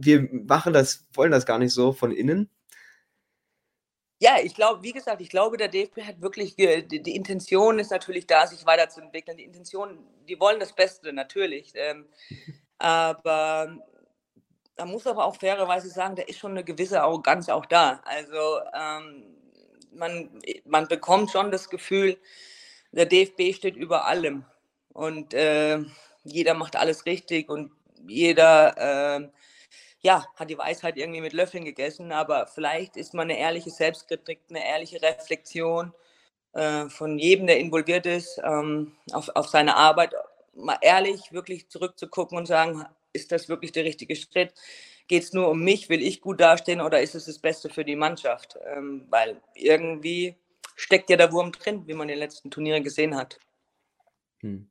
wir 0.00 0.28
machen 0.32 0.72
das, 0.72 1.06
wollen 1.14 1.32
das 1.32 1.46
gar 1.46 1.58
nicht 1.58 1.72
so 1.72 1.92
von 1.92 2.12
innen? 2.12 2.50
Ja, 4.22 4.36
ich 4.42 4.54
glaube, 4.54 4.82
wie 4.82 4.92
gesagt, 4.92 5.22
ich 5.22 5.30
glaube, 5.30 5.56
der 5.56 5.68
DFB 5.68 6.02
hat 6.02 6.20
wirklich, 6.20 6.54
die, 6.54 6.86
die, 6.86 7.16
Intention 7.16 7.78
ist 7.78 7.90
natürlich 7.90 8.26
da, 8.26 8.46
sich 8.46 8.66
weiterzuentwickeln. 8.66 9.38
Die 9.38 9.44
Intention, 9.44 9.98
die 10.28 10.38
wollen 10.38 10.60
das 10.60 10.74
Beste, 10.74 11.12
natürlich. 11.12 11.72
Ähm, 11.74 12.06
aber 12.78 13.78
da 14.76 14.84
muss 14.84 15.06
aber 15.06 15.24
auch 15.24 15.36
fairerweise 15.36 15.88
sagen, 15.88 16.16
da 16.16 16.22
ist 16.22 16.38
schon 16.38 16.52
eine 16.52 16.64
gewisse 16.64 17.02
Arroganz 17.02 17.48
auch 17.48 17.66
da. 17.66 18.02
Also 18.04 18.60
ähm, 18.74 19.24
man, 19.92 20.30
man 20.66 20.86
bekommt 20.88 21.30
schon 21.30 21.50
das 21.50 21.70
Gefühl, 21.70 22.18
der 22.92 23.06
DFB 23.06 23.54
steht 23.54 23.76
über 23.76 24.06
allem 24.06 24.44
und 24.92 25.34
äh, 25.34 25.78
jeder 26.24 26.54
macht 26.54 26.76
alles 26.76 27.06
richtig 27.06 27.48
und 27.48 27.72
jeder 28.06 29.18
äh, 29.18 29.28
ja, 30.02 30.26
hat 30.36 30.50
die 30.50 30.58
Weisheit 30.58 30.96
irgendwie 30.96 31.20
mit 31.20 31.32
Löffeln 31.32 31.64
gegessen, 31.64 32.12
aber 32.12 32.46
vielleicht 32.46 32.96
ist 32.96 33.14
man 33.14 33.30
eine 33.30 33.38
ehrliche 33.38 33.70
Selbstkritik, 33.70 34.40
eine 34.48 34.66
ehrliche 34.66 35.02
Reflexion 35.02 35.92
äh, 36.52 36.88
von 36.88 37.18
jedem, 37.18 37.46
der 37.46 37.58
involviert 37.58 38.06
ist, 38.06 38.40
ähm, 38.42 38.96
auf, 39.12 39.28
auf 39.34 39.48
seine 39.48 39.76
Arbeit, 39.76 40.14
mal 40.54 40.78
ehrlich 40.80 41.32
wirklich 41.32 41.68
zurückzugucken 41.68 42.38
und 42.38 42.46
sagen, 42.46 42.84
ist 43.12 43.32
das 43.32 43.48
wirklich 43.48 43.72
der 43.72 43.84
richtige 43.84 44.16
Schritt? 44.16 44.54
Geht 45.06 45.24
es 45.24 45.32
nur 45.32 45.48
um 45.48 45.62
mich? 45.62 45.88
Will 45.88 46.02
ich 46.02 46.20
gut 46.20 46.40
dastehen 46.40 46.80
oder 46.80 47.00
ist 47.00 47.14
es 47.14 47.26
das 47.26 47.38
Beste 47.38 47.68
für 47.68 47.84
die 47.84 47.96
Mannschaft? 47.96 48.56
Ähm, 48.66 49.06
weil 49.10 49.40
irgendwie 49.54 50.36
steckt 50.76 51.10
ja 51.10 51.16
der 51.16 51.32
Wurm 51.32 51.52
drin, 51.52 51.86
wie 51.86 51.94
man 51.94 52.08
in 52.08 52.14
den 52.14 52.20
letzten 52.20 52.50
Turnieren 52.50 52.84
gesehen 52.84 53.16
hat. 53.16 53.38
Hm. 54.40 54.69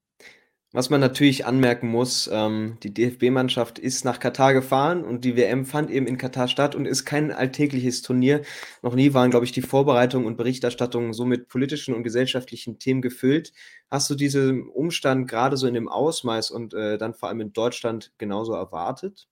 Was 0.71 0.91
man 0.91 1.01
natürlich 1.01 1.47
anmerken 1.47 1.87
muss, 1.87 2.29
ähm, 2.31 2.77
die 2.83 2.93
DFB-Mannschaft 2.93 3.79
ist 3.79 4.05
nach 4.05 4.19
Katar 4.19 4.53
gefahren 4.53 5.03
und 5.03 5.25
die 5.25 5.35
WM 5.35 5.65
fand 5.65 5.89
eben 5.89 6.05
in 6.05 6.19
Katar 6.19 6.47
statt 6.47 6.75
und 6.75 6.85
ist 6.85 7.05
kein 7.05 7.31
alltägliches 7.31 8.03
Turnier. 8.03 8.43
Noch 8.83 8.93
nie 8.93 9.15
waren, 9.15 9.31
glaube 9.31 9.45
ich, 9.45 9.51
die 9.51 9.63
Vorbereitungen 9.63 10.27
und 10.27 10.37
Berichterstattungen 10.37 11.13
so 11.13 11.25
mit 11.25 11.47
politischen 11.47 11.95
und 11.95 12.03
gesellschaftlichen 12.03 12.77
Themen 12.77 13.01
gefüllt. 13.01 13.51
Hast 13.89 14.11
du 14.11 14.15
diesen 14.15 14.69
Umstand 14.69 15.27
gerade 15.27 15.57
so 15.57 15.65
in 15.65 15.73
dem 15.73 15.89
Ausmaß 15.89 16.51
und 16.51 16.75
äh, 16.75 16.99
dann 16.99 17.15
vor 17.15 17.29
allem 17.29 17.41
in 17.41 17.53
Deutschland 17.53 18.13
genauso 18.19 18.53
erwartet? 18.53 19.27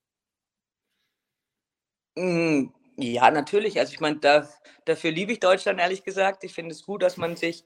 Mm, 2.16 2.70
ja, 2.96 3.30
natürlich. 3.30 3.78
Also 3.78 3.92
ich 3.92 4.00
meine, 4.00 4.16
da, 4.18 4.48
dafür 4.86 5.12
liebe 5.12 5.30
ich 5.30 5.38
Deutschland, 5.38 5.78
ehrlich 5.78 6.02
gesagt. 6.02 6.42
Ich 6.42 6.52
finde 6.52 6.72
es 6.72 6.82
gut, 6.84 7.02
dass 7.02 7.16
man 7.16 7.36
sich 7.36 7.64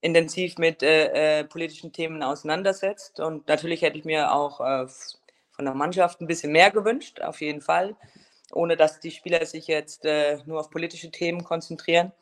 intensiv 0.00 0.58
mit 0.58 0.82
äh, 0.82 1.40
äh, 1.40 1.44
politischen 1.44 1.92
Themen 1.92 2.22
auseinandersetzt. 2.22 3.20
Und 3.20 3.48
natürlich 3.48 3.82
hätte 3.82 3.98
ich 3.98 4.04
mir 4.04 4.32
auch 4.32 4.60
äh, 4.60 4.86
von 5.50 5.64
der 5.64 5.74
Mannschaft 5.74 6.20
ein 6.20 6.26
bisschen 6.26 6.52
mehr 6.52 6.70
gewünscht, 6.70 7.20
auf 7.20 7.40
jeden 7.40 7.60
Fall, 7.60 7.96
ohne 8.52 8.76
dass 8.76 9.00
die 9.00 9.10
Spieler 9.10 9.44
sich 9.46 9.66
jetzt 9.66 10.04
äh, 10.04 10.38
nur 10.46 10.60
auf 10.60 10.70
politische 10.70 11.10
Themen 11.10 11.44
konzentrieren. 11.44 12.12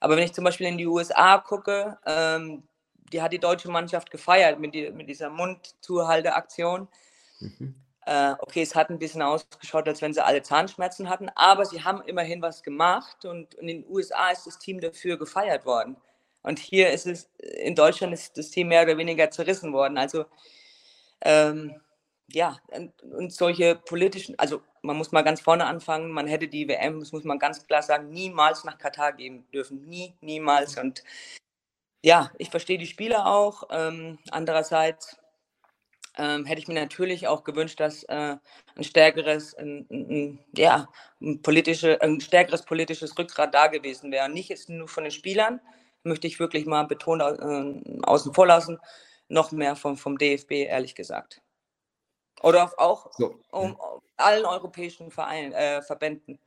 Aber 0.00 0.16
wenn 0.16 0.24
ich 0.24 0.32
zum 0.32 0.44
Beispiel 0.44 0.66
in 0.66 0.78
die 0.78 0.86
USA 0.86 1.38
gucke, 1.38 1.96
ähm, 2.06 2.64
die 3.12 3.22
hat 3.22 3.32
die 3.32 3.38
deutsche 3.38 3.70
Mannschaft 3.70 4.10
gefeiert 4.10 4.58
mit, 4.58 4.74
die, 4.74 4.90
mit 4.90 5.08
dieser 5.08 5.30
Mundzuhalteaktion. 5.30 6.88
Mhm. 7.38 7.74
Äh, 8.04 8.34
okay, 8.40 8.62
es 8.62 8.74
hat 8.74 8.90
ein 8.90 8.98
bisschen 8.98 9.22
ausgeschaut, 9.22 9.86
als 9.86 10.02
wenn 10.02 10.12
sie 10.12 10.24
alle 10.24 10.42
Zahnschmerzen 10.42 11.08
hatten, 11.08 11.28
aber 11.36 11.64
sie 11.64 11.84
haben 11.84 12.02
immerhin 12.02 12.42
was 12.42 12.64
gemacht 12.64 13.24
und 13.24 13.54
in 13.54 13.68
den 13.68 13.86
USA 13.88 14.30
ist 14.30 14.46
das 14.46 14.58
Team 14.58 14.80
dafür 14.80 15.16
gefeiert 15.16 15.64
worden. 15.64 15.96
Und 16.42 16.58
hier 16.58 16.90
ist 16.90 17.06
es, 17.06 17.30
in 17.38 17.74
Deutschland 17.74 18.12
ist 18.12 18.36
das 18.36 18.50
Team 18.50 18.68
mehr 18.68 18.82
oder 18.82 18.98
weniger 18.98 19.30
zerrissen 19.30 19.72
worden. 19.72 19.98
Also 19.98 20.24
ähm, 21.22 21.80
ja, 22.28 22.58
und, 23.10 23.32
solche 23.32 23.76
politischen, 23.76 24.38
also 24.38 24.62
man 24.82 24.96
muss 24.96 25.12
mal 25.12 25.22
ganz 25.22 25.40
vorne 25.40 25.66
anfangen, 25.66 26.10
man 26.10 26.26
hätte 26.26 26.48
die 26.48 26.68
WM, 26.68 27.00
das 27.00 27.12
muss 27.12 27.24
man 27.24 27.38
ganz 27.38 27.66
klar 27.66 27.82
sagen, 27.82 28.10
niemals 28.10 28.64
nach 28.64 28.78
Katar 28.78 29.12
gehen 29.12 29.46
dürfen. 29.52 29.86
Nie, 29.86 30.14
niemals. 30.20 30.78
Und 30.78 31.04
ja, 32.02 32.30
ich 32.38 32.50
verstehe 32.50 32.78
die 32.78 32.86
Spieler 32.86 33.26
auch. 33.26 33.64
Ähm, 33.70 34.18
andererseits 34.30 35.18
ähm, 36.18 36.44
hätte 36.44 36.60
ich 36.60 36.68
mir 36.68 36.74
natürlich 36.74 37.28
auch 37.28 37.44
gewünscht, 37.44 37.80
dass 37.80 38.02
äh, 38.04 38.36
ein 38.76 38.84
stärkeres, 38.84 39.54
ein, 39.54 39.86
ein, 39.90 40.44
ja, 40.56 40.88
ein, 41.20 41.42
politische, 41.42 42.00
ein 42.02 42.20
stärkeres 42.20 42.64
politisches 42.64 43.16
Rückgrat 43.18 43.54
da 43.54 43.68
gewesen 43.68 44.10
wäre. 44.10 44.28
Nicht 44.28 44.48
jetzt 44.48 44.68
nur 44.68 44.88
von 44.88 45.04
den 45.04 45.12
Spielern, 45.12 45.60
möchte 46.04 46.26
ich 46.26 46.38
wirklich 46.40 46.66
mal 46.66 46.84
betonen, 46.84 47.82
äh, 48.00 48.06
außen 48.06 48.34
vor 48.34 48.46
lassen, 48.46 48.78
noch 49.28 49.52
mehr 49.52 49.76
vom, 49.76 49.96
vom 49.96 50.18
DFB, 50.18 50.52
ehrlich 50.66 50.94
gesagt. 50.94 51.42
Oder 52.42 52.72
auch 52.78 53.10
so. 53.16 53.38
um, 53.50 53.74
um 53.76 54.00
allen 54.16 54.44
europäischen 54.44 55.10
Vereinen, 55.10 55.52
äh, 55.52 55.82
Verbänden. 55.82 56.38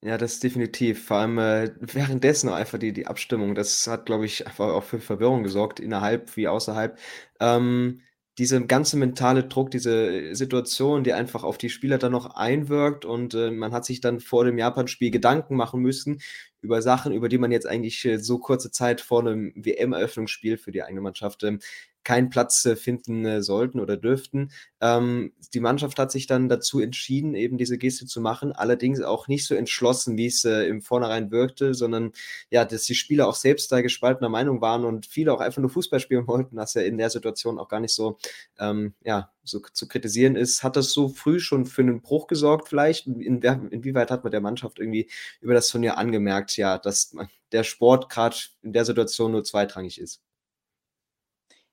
Ja, 0.00 0.16
das 0.16 0.38
definitiv. 0.38 1.06
Vor 1.06 1.18
allem 1.18 1.38
äh, 1.38 1.72
währenddessen 1.80 2.48
einfach 2.50 2.78
die, 2.78 2.92
die 2.92 3.06
Abstimmung, 3.06 3.54
das 3.54 3.86
hat, 3.88 4.06
glaube 4.06 4.26
ich, 4.26 4.46
einfach 4.46 4.68
auch 4.68 4.84
für 4.84 5.00
Verwirrung 5.00 5.42
gesorgt, 5.42 5.80
innerhalb 5.80 6.36
wie 6.36 6.46
außerhalb. 6.46 6.98
Ähm, 7.40 8.02
diese 8.38 8.64
ganze 8.64 8.96
mentale 8.96 9.44
Druck, 9.44 9.72
diese 9.72 10.34
Situation, 10.34 11.02
die 11.02 11.12
einfach 11.12 11.42
auf 11.42 11.58
die 11.58 11.70
Spieler 11.70 11.98
dann 11.98 12.12
noch 12.12 12.36
einwirkt 12.36 13.04
und 13.04 13.34
äh, 13.34 13.50
man 13.50 13.72
hat 13.72 13.84
sich 13.84 14.00
dann 14.00 14.20
vor 14.20 14.44
dem 14.44 14.58
Japan-Spiel 14.58 15.10
Gedanken 15.10 15.56
machen 15.56 15.80
müssen 15.80 16.20
über 16.60 16.80
Sachen, 16.80 17.12
über 17.12 17.28
die 17.28 17.38
man 17.38 17.50
jetzt 17.50 17.66
eigentlich 17.66 18.04
äh, 18.04 18.18
so 18.18 18.38
kurze 18.38 18.70
Zeit 18.70 19.00
vor 19.00 19.20
einem 19.20 19.52
WM-Eröffnungsspiel 19.56 20.56
für 20.56 20.70
die 20.70 20.84
eigene 20.84 21.00
Mannschaft 21.00 21.42
ähm, 21.42 21.58
keinen 22.04 22.30
Platz 22.30 22.64
äh, 22.64 22.76
finden 22.76 23.24
äh, 23.24 23.42
sollten 23.42 23.80
oder 23.80 23.96
dürften. 23.96 24.50
Ähm, 24.80 25.32
die 25.52 25.60
Mannschaft 25.60 25.98
hat 25.98 26.10
sich 26.10 26.26
dann 26.26 26.48
dazu 26.48 26.80
entschieden, 26.80 27.34
eben 27.34 27.58
diese 27.58 27.78
Geste 27.78 28.06
zu 28.06 28.20
machen, 28.20 28.52
allerdings 28.52 29.00
auch 29.00 29.28
nicht 29.28 29.46
so 29.46 29.54
entschlossen, 29.54 30.16
wie 30.16 30.26
es 30.26 30.44
äh, 30.44 30.64
im 30.68 30.80
Vornherein 30.80 31.30
wirkte, 31.30 31.74
sondern 31.74 32.12
ja, 32.50 32.64
dass 32.64 32.84
die 32.84 32.94
Spieler 32.94 33.28
auch 33.28 33.34
selbst 33.34 33.70
da 33.72 33.80
gespaltener 33.82 34.28
Meinung 34.28 34.60
waren 34.60 34.84
und 34.84 35.06
viele 35.06 35.32
auch 35.32 35.40
einfach 35.40 35.60
nur 35.60 35.70
Fußball 35.70 36.00
spielen 36.00 36.26
wollten, 36.28 36.56
was 36.56 36.74
ja 36.74 36.82
in 36.82 36.98
der 36.98 37.10
Situation 37.10 37.58
auch 37.58 37.68
gar 37.68 37.80
nicht 37.80 37.94
so, 37.94 38.18
ähm, 38.58 38.94
ja, 39.04 39.30
so 39.44 39.60
zu 39.60 39.88
kritisieren 39.88 40.36
ist. 40.36 40.62
Hat 40.62 40.76
das 40.76 40.92
so 40.92 41.08
früh 41.08 41.40
schon 41.40 41.66
für 41.66 41.82
einen 41.82 42.00
Bruch 42.00 42.26
gesorgt 42.26 42.68
vielleicht? 42.68 43.06
In, 43.06 43.42
inwieweit 43.42 44.10
hat 44.10 44.24
man 44.24 44.30
der 44.30 44.40
Mannschaft 44.40 44.78
irgendwie 44.78 45.10
über 45.40 45.54
das 45.54 45.68
Turnier 45.68 45.98
angemerkt, 45.98 46.56
ja, 46.56 46.78
dass 46.78 47.14
der 47.52 47.64
Sport 47.64 48.08
gerade 48.10 48.36
in 48.62 48.72
der 48.72 48.84
Situation 48.84 49.32
nur 49.32 49.44
zweitrangig 49.44 50.00
ist? 50.00 50.22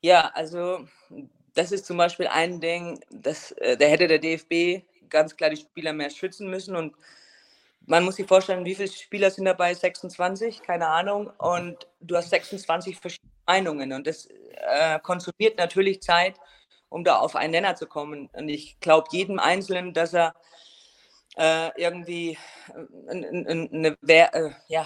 Ja, 0.06 0.30
also 0.36 0.86
das 1.56 1.72
ist 1.72 1.88
zum 1.88 1.98
Beispiel 1.98 2.28
ein 2.28 2.62
Ding, 2.62 3.00
das, 3.10 3.54
äh, 3.54 3.76
da 3.76 3.86
hätte 3.88 4.08
der 4.08 4.20
DFB 4.20 4.84
ganz 5.10 5.36
klar 5.36 5.50
die 5.50 5.58
Spieler 5.58 5.94
mehr 5.94 6.12
schützen 6.12 6.48
müssen. 6.48 6.76
Und 6.76 6.96
man 7.88 8.04
muss 8.06 8.18
sich 8.18 8.28
vorstellen, 8.28 8.66
wie 8.66 8.76
viele 8.76 8.88
Spieler 8.92 9.32
sind 9.32 9.46
dabei? 9.46 9.74
26, 9.74 10.62
keine 10.62 10.90
Ahnung. 10.90 11.32
Und 11.40 11.88
du 12.02 12.16
hast 12.16 12.30
26 12.30 13.00
verschiedene 13.00 13.32
Meinungen. 13.48 13.94
Und 13.94 14.06
das 14.06 14.28
äh, 14.28 15.00
konsumiert 15.00 15.58
natürlich 15.58 16.04
Zeit, 16.04 16.36
um 16.90 17.04
da 17.04 17.18
auf 17.18 17.36
einen 17.36 17.54
Nenner 17.54 17.76
zu 17.76 17.88
kommen. 17.88 18.30
Und 18.34 18.48
ich 18.50 18.80
glaube 18.82 19.08
jedem 19.12 19.40
Einzelnen, 19.40 19.92
dass 19.96 20.14
er 20.14 20.36
äh, 21.36 21.72
irgendwie 21.82 22.38
äh, 22.70 23.10
eine, 23.12 23.68
eine, 23.72 23.98
äh, 24.08 24.52
ja, 24.68 24.86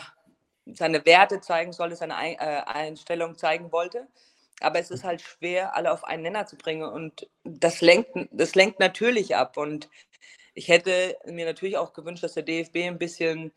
seine 0.65 1.05
Werte 1.05 1.41
zeigen 1.41 1.73
sollte, 1.73 1.97
seine 1.97 2.15
Ein 2.15 2.35
äh, 2.35 2.61
Einstellung 2.65 3.37
zeigen 3.37 3.73
wollte 3.73 4.07
aber 4.61 4.79
es 4.79 4.91
ist 4.91 5.03
halt 5.03 5.21
schwer, 5.21 5.75
alle 5.75 5.91
auf 5.91 6.03
einen 6.03 6.23
Nenner 6.23 6.45
zu 6.45 6.57
bringen 6.57 6.83
und 6.83 7.29
das 7.43 7.81
lenkt, 7.81 8.11
das 8.31 8.55
lenkt 8.55 8.79
natürlich 8.79 9.35
ab 9.35 9.57
und 9.57 9.89
ich 10.53 10.67
hätte 10.67 11.17
mir 11.25 11.45
natürlich 11.45 11.77
auch 11.77 11.93
gewünscht, 11.93 12.23
dass 12.23 12.33
der 12.33 12.43
DFB 12.43 12.77
ein 12.77 12.97
bisschen 12.97 13.51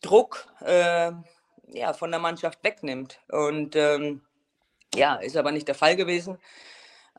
Druck 0.00 0.46
äh, 0.60 1.12
ja, 1.72 1.92
von 1.92 2.10
der 2.10 2.20
Mannschaft 2.20 2.62
wegnimmt 2.62 3.20
und 3.28 3.76
ähm, 3.76 4.22
ja, 4.94 5.16
ist 5.16 5.36
aber 5.36 5.52
nicht 5.52 5.68
der 5.68 5.74
Fall 5.74 5.96
gewesen. 5.96 6.38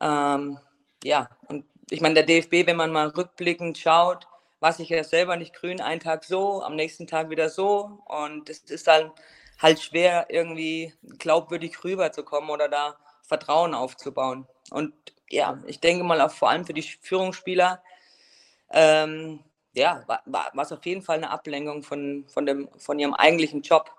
Ähm, 0.00 0.58
ja, 1.04 1.28
und 1.48 1.64
ich 1.90 2.00
meine, 2.00 2.14
der 2.14 2.24
DFB, 2.24 2.66
wenn 2.66 2.76
man 2.76 2.92
mal 2.92 3.08
rückblickend 3.08 3.78
schaut, 3.78 4.26
wasche 4.60 4.82
ich 4.82 4.88
ja 4.88 5.04
selber 5.04 5.36
nicht 5.36 5.54
grün, 5.54 5.80
einen 5.80 6.00
Tag 6.00 6.24
so, 6.24 6.62
am 6.62 6.74
nächsten 6.74 7.06
Tag 7.06 7.30
wieder 7.30 7.48
so. 7.48 8.00
Und 8.06 8.48
es 8.48 8.58
ist 8.60 8.86
dann 8.86 9.12
halt 9.58 9.80
schwer, 9.80 10.26
irgendwie 10.28 10.92
glaubwürdig 11.18 11.82
rüberzukommen 11.84 12.50
oder 12.50 12.68
da 12.68 12.96
Vertrauen 13.22 13.74
aufzubauen. 13.74 14.46
Und 14.70 14.94
ja, 15.28 15.58
ich 15.66 15.80
denke 15.80 16.04
mal 16.04 16.20
auch 16.20 16.30
vor 16.30 16.50
allem 16.50 16.64
für 16.64 16.74
die 16.74 16.82
Führungsspieler, 16.82 17.82
ähm, 18.70 19.40
ja, 19.74 20.02
war, 20.06 20.52
es 20.58 20.72
auf 20.72 20.84
jeden 20.86 21.02
Fall 21.02 21.18
eine 21.18 21.30
Ablenkung 21.30 21.82
von, 21.82 22.24
von, 22.28 22.46
dem, 22.46 22.68
von 22.78 22.98
ihrem 22.98 23.14
eigentlichen 23.14 23.62
Job. 23.62 23.90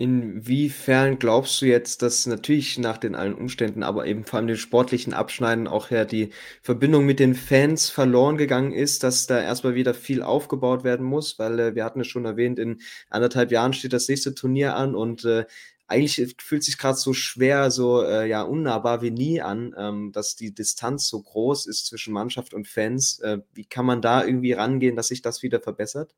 Inwiefern 0.00 1.18
glaubst 1.18 1.60
du 1.60 1.66
jetzt, 1.66 2.00
dass 2.00 2.24
natürlich 2.24 2.78
nach 2.78 2.96
den 2.96 3.14
allen 3.14 3.34
Umständen, 3.34 3.82
aber 3.82 4.06
eben 4.06 4.24
vor 4.24 4.38
allem 4.38 4.46
den 4.46 4.56
sportlichen 4.56 5.12
Abschneiden 5.12 5.68
auch 5.68 5.90
ja 5.90 6.06
die 6.06 6.30
Verbindung 6.62 7.04
mit 7.04 7.20
den 7.20 7.34
Fans 7.34 7.90
verloren 7.90 8.38
gegangen 8.38 8.72
ist, 8.72 9.02
dass 9.02 9.26
da 9.26 9.38
erstmal 9.38 9.74
wieder 9.74 9.92
viel 9.92 10.22
aufgebaut 10.22 10.84
werden 10.84 11.04
muss? 11.04 11.38
Weil 11.38 11.60
äh, 11.60 11.74
wir 11.74 11.84
hatten 11.84 12.00
es 12.00 12.06
schon 12.06 12.24
erwähnt, 12.24 12.58
in 12.58 12.80
anderthalb 13.10 13.52
Jahren 13.52 13.74
steht 13.74 13.92
das 13.92 14.08
nächste 14.08 14.34
Turnier 14.34 14.74
an 14.74 14.94
und 14.94 15.26
äh, 15.26 15.44
eigentlich 15.86 16.34
fühlt 16.38 16.64
sich 16.64 16.78
gerade 16.78 16.96
so 16.96 17.12
schwer, 17.12 17.70
so 17.70 18.02
äh, 18.02 18.26
ja 18.26 18.40
unnahbar 18.40 19.02
wie 19.02 19.10
nie 19.10 19.42
an, 19.42 19.74
ähm, 19.76 20.12
dass 20.12 20.34
die 20.34 20.54
Distanz 20.54 21.08
so 21.08 21.20
groß 21.20 21.66
ist 21.66 21.84
zwischen 21.86 22.14
Mannschaft 22.14 22.54
und 22.54 22.66
Fans. 22.66 23.18
Äh, 23.18 23.40
wie 23.52 23.66
kann 23.66 23.84
man 23.84 24.00
da 24.00 24.24
irgendwie 24.24 24.52
rangehen, 24.52 24.96
dass 24.96 25.08
sich 25.08 25.20
das 25.20 25.42
wieder 25.42 25.60
verbessert? 25.60 26.14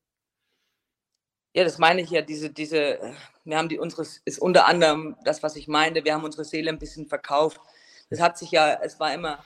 Ja, 1.54 1.64
das 1.64 1.78
meine 1.78 2.00
ich 2.00 2.10
ja, 2.10 2.22
diese, 2.22 2.50
diese, 2.50 2.98
wir 3.44 3.58
haben 3.58 3.68
die, 3.68 3.78
unseres, 3.78 4.22
ist 4.24 4.38
unter 4.38 4.66
anderem 4.66 5.16
das, 5.24 5.42
was 5.42 5.56
ich 5.56 5.68
meinte, 5.68 6.04
wir 6.04 6.14
haben 6.14 6.24
unsere 6.24 6.44
Seele 6.44 6.70
ein 6.70 6.78
bisschen 6.78 7.06
verkauft. 7.06 7.60
Das 8.08 8.20
hat 8.20 8.38
sich 8.38 8.50
ja, 8.52 8.80
es 8.82 8.98
war 8.98 9.12
immer 9.12 9.44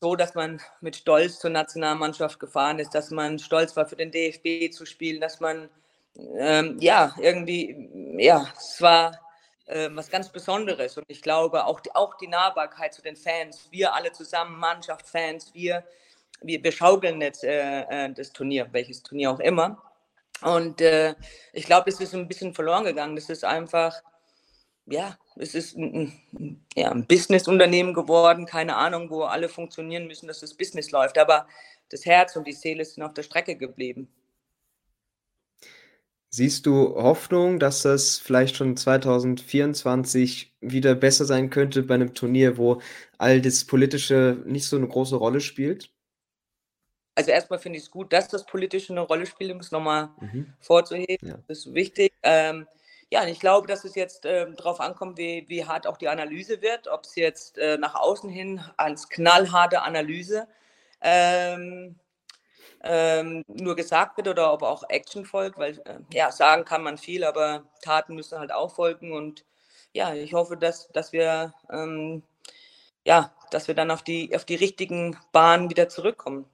so, 0.00 0.14
dass 0.14 0.34
man 0.34 0.60
mit 0.80 0.96
Stolz 0.96 1.38
zur 1.38 1.50
Nationalmannschaft 1.50 2.38
gefahren 2.38 2.78
ist, 2.78 2.94
dass 2.94 3.10
man 3.10 3.38
stolz 3.38 3.74
war, 3.76 3.86
für 3.86 3.96
den 3.96 4.10
DFB 4.10 4.72
zu 4.72 4.84
spielen, 4.84 5.20
dass 5.20 5.40
man, 5.40 5.70
ähm, 6.36 6.76
ja, 6.80 7.14
irgendwie, 7.18 7.88
ja, 8.18 8.46
es 8.56 8.80
war 8.82 9.18
äh, 9.66 9.88
was 9.92 10.10
ganz 10.10 10.28
Besonderes. 10.28 10.98
Und 10.98 11.04
ich 11.08 11.22
glaube, 11.22 11.64
auch 11.64 11.80
die, 11.80 11.94
auch 11.94 12.14
die 12.18 12.28
Nahbarkeit 12.28 12.92
zu 12.92 13.02
den 13.02 13.16
Fans, 13.16 13.68
wir 13.70 13.94
alle 13.94 14.12
zusammen, 14.12 14.58
Mannschaft, 14.58 15.08
Fans, 15.08 15.52
wir, 15.54 15.82
wir, 16.42 16.62
wir 16.62 16.72
schaukeln 16.72 17.20
jetzt 17.22 17.42
äh, 17.42 18.06
äh 18.06 18.12
das 18.12 18.32
Turnier, 18.32 18.68
welches 18.72 19.02
Turnier 19.02 19.30
auch 19.30 19.40
immer. 19.40 19.82
Und 20.42 20.80
äh, 20.80 21.14
ich 21.52 21.64
glaube, 21.64 21.90
es 21.90 22.00
ist 22.00 22.14
ein 22.14 22.28
bisschen 22.28 22.54
verloren 22.54 22.84
gegangen. 22.84 23.16
Das 23.16 23.30
ist 23.30 23.44
einfach, 23.44 24.02
ja, 24.86 25.18
es 25.36 25.54
ist 25.54 25.76
ein, 25.76 26.12
ja, 26.74 26.90
ein 26.90 27.06
Businessunternehmen 27.06 27.94
geworden, 27.94 28.46
keine 28.46 28.76
Ahnung, 28.76 29.10
wo 29.10 29.22
alle 29.22 29.48
funktionieren 29.48 30.06
müssen, 30.06 30.26
dass 30.26 30.40
das 30.40 30.54
Business 30.54 30.90
läuft. 30.90 31.18
Aber 31.18 31.46
das 31.88 32.04
Herz 32.04 32.36
und 32.36 32.46
die 32.46 32.52
Seele 32.52 32.84
sind 32.84 33.02
auf 33.02 33.14
der 33.14 33.22
Strecke 33.22 33.56
geblieben. 33.56 34.08
Siehst 36.28 36.66
du 36.66 36.94
Hoffnung, 36.96 37.58
dass 37.58 37.82
das 37.82 38.18
vielleicht 38.18 38.56
schon 38.56 38.76
2024 38.76 40.54
wieder 40.60 40.94
besser 40.94 41.24
sein 41.24 41.48
könnte 41.48 41.82
bei 41.82 41.94
einem 41.94 42.12
Turnier, 42.12 42.58
wo 42.58 42.82
all 43.16 43.40
das 43.40 43.64
Politische 43.64 44.42
nicht 44.44 44.66
so 44.66 44.76
eine 44.76 44.88
große 44.88 45.16
Rolle 45.16 45.40
spielt? 45.40 45.95
Also 47.16 47.30
erstmal 47.30 47.58
finde 47.58 47.78
ich 47.78 47.84
es 47.84 47.90
gut, 47.90 48.12
dass 48.12 48.28
das 48.28 48.46
Politische 48.46 48.92
eine 48.92 49.00
Rolle 49.00 49.26
spielt, 49.26 49.50
um 49.50 49.58
es 49.58 49.72
nochmal 49.72 50.10
mhm. 50.20 50.52
vorzuheben. 50.60 51.28
Ja. 51.28 51.38
Das 51.48 51.58
ist 51.58 51.74
wichtig. 51.74 52.12
Ähm, 52.22 52.68
ja, 53.10 53.22
und 53.22 53.28
ich 53.28 53.40
glaube, 53.40 53.66
dass 53.66 53.84
es 53.84 53.94
jetzt 53.94 54.26
ähm, 54.26 54.54
darauf 54.56 54.80
ankommt, 54.80 55.16
wie, 55.16 55.44
wie 55.48 55.64
hart 55.64 55.86
auch 55.86 55.96
die 55.96 56.08
Analyse 56.08 56.60
wird, 56.60 56.88
ob 56.88 57.04
es 57.04 57.16
jetzt 57.16 57.56
äh, 57.58 57.78
nach 57.78 57.94
außen 57.94 58.28
hin 58.28 58.60
als 58.76 59.08
knallharte 59.08 59.82
Analyse 59.82 60.46
ähm, 61.00 61.96
ähm, 62.82 63.44
nur 63.48 63.76
gesagt 63.76 64.16
wird 64.16 64.28
oder 64.28 64.52
ob 64.52 64.62
auch 64.62 64.84
Action 64.88 65.24
folgt, 65.24 65.58
weil 65.58 65.78
äh, 65.86 66.00
ja, 66.12 66.30
sagen 66.30 66.64
kann 66.64 66.82
man 66.82 66.98
viel, 66.98 67.24
aber 67.24 67.64
Taten 67.82 68.14
müssen 68.14 68.38
halt 68.38 68.52
auch 68.52 68.74
folgen 68.74 69.12
und 69.12 69.44
ja, 69.92 70.14
ich 70.14 70.34
hoffe, 70.34 70.56
dass, 70.56 70.88
dass 70.88 71.12
wir 71.12 71.54
ähm, 71.72 72.22
ja, 73.06 73.32
dass 73.50 73.68
wir 73.68 73.74
dann 73.74 73.90
auf 73.90 74.02
die, 74.02 74.34
auf 74.34 74.44
die 74.44 74.56
richtigen 74.56 75.16
Bahnen 75.32 75.70
wieder 75.70 75.88
zurückkommen. 75.88 76.44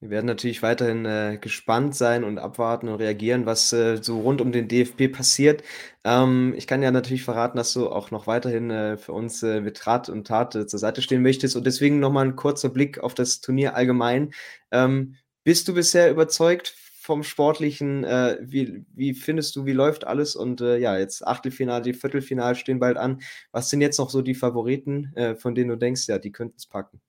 Wir 0.00 0.10
werden 0.10 0.26
natürlich 0.26 0.62
weiterhin 0.62 1.04
äh, 1.06 1.38
gespannt 1.40 1.92
sein 1.96 2.22
und 2.22 2.38
abwarten 2.38 2.88
und 2.88 3.00
reagieren, 3.00 3.46
was 3.46 3.72
äh, 3.72 4.00
so 4.00 4.20
rund 4.20 4.40
um 4.40 4.52
den 4.52 4.68
DFB 4.68 5.08
passiert. 5.12 5.64
Ähm, 6.04 6.54
ich 6.56 6.68
kann 6.68 6.82
ja 6.82 6.92
natürlich 6.92 7.24
verraten, 7.24 7.56
dass 7.56 7.72
du 7.72 7.88
auch 7.90 8.12
noch 8.12 8.28
weiterhin 8.28 8.70
äh, 8.70 8.96
für 8.96 9.12
uns 9.12 9.42
äh, 9.42 9.60
mit 9.60 9.84
Rat 9.88 10.08
und 10.08 10.24
Tat 10.28 10.54
äh, 10.54 10.66
zur 10.68 10.78
Seite 10.78 11.02
stehen 11.02 11.22
möchtest. 11.22 11.56
Und 11.56 11.66
deswegen 11.66 11.98
nochmal 11.98 12.26
ein 12.26 12.36
kurzer 12.36 12.68
Blick 12.68 13.00
auf 13.00 13.14
das 13.14 13.40
Turnier 13.40 13.74
allgemein. 13.74 14.32
Ähm, 14.70 15.16
bist 15.42 15.66
du 15.66 15.74
bisher 15.74 16.12
überzeugt 16.12 16.76
vom 17.00 17.24
Sportlichen? 17.24 18.04
Äh, 18.04 18.38
wie, 18.40 18.84
wie 18.94 19.14
findest 19.14 19.56
du, 19.56 19.66
wie 19.66 19.72
läuft 19.72 20.06
alles? 20.06 20.36
Und 20.36 20.60
ja, 20.60 20.96
jetzt 20.96 21.26
Achtelfinale, 21.26 21.92
Viertelfinale 21.92 22.54
stehen 22.54 22.78
bald 22.78 22.98
an. 22.98 23.20
Was 23.50 23.68
sind 23.68 23.80
jetzt 23.80 23.98
noch 23.98 24.10
so 24.10 24.22
die 24.22 24.34
Favoriten, 24.36 25.12
von 25.38 25.54
denen 25.56 25.70
du 25.70 25.76
denkst, 25.76 26.06
ja, 26.08 26.18
die 26.18 26.32
könnten 26.32 26.56
es 26.56 26.66
packen? 26.66 27.00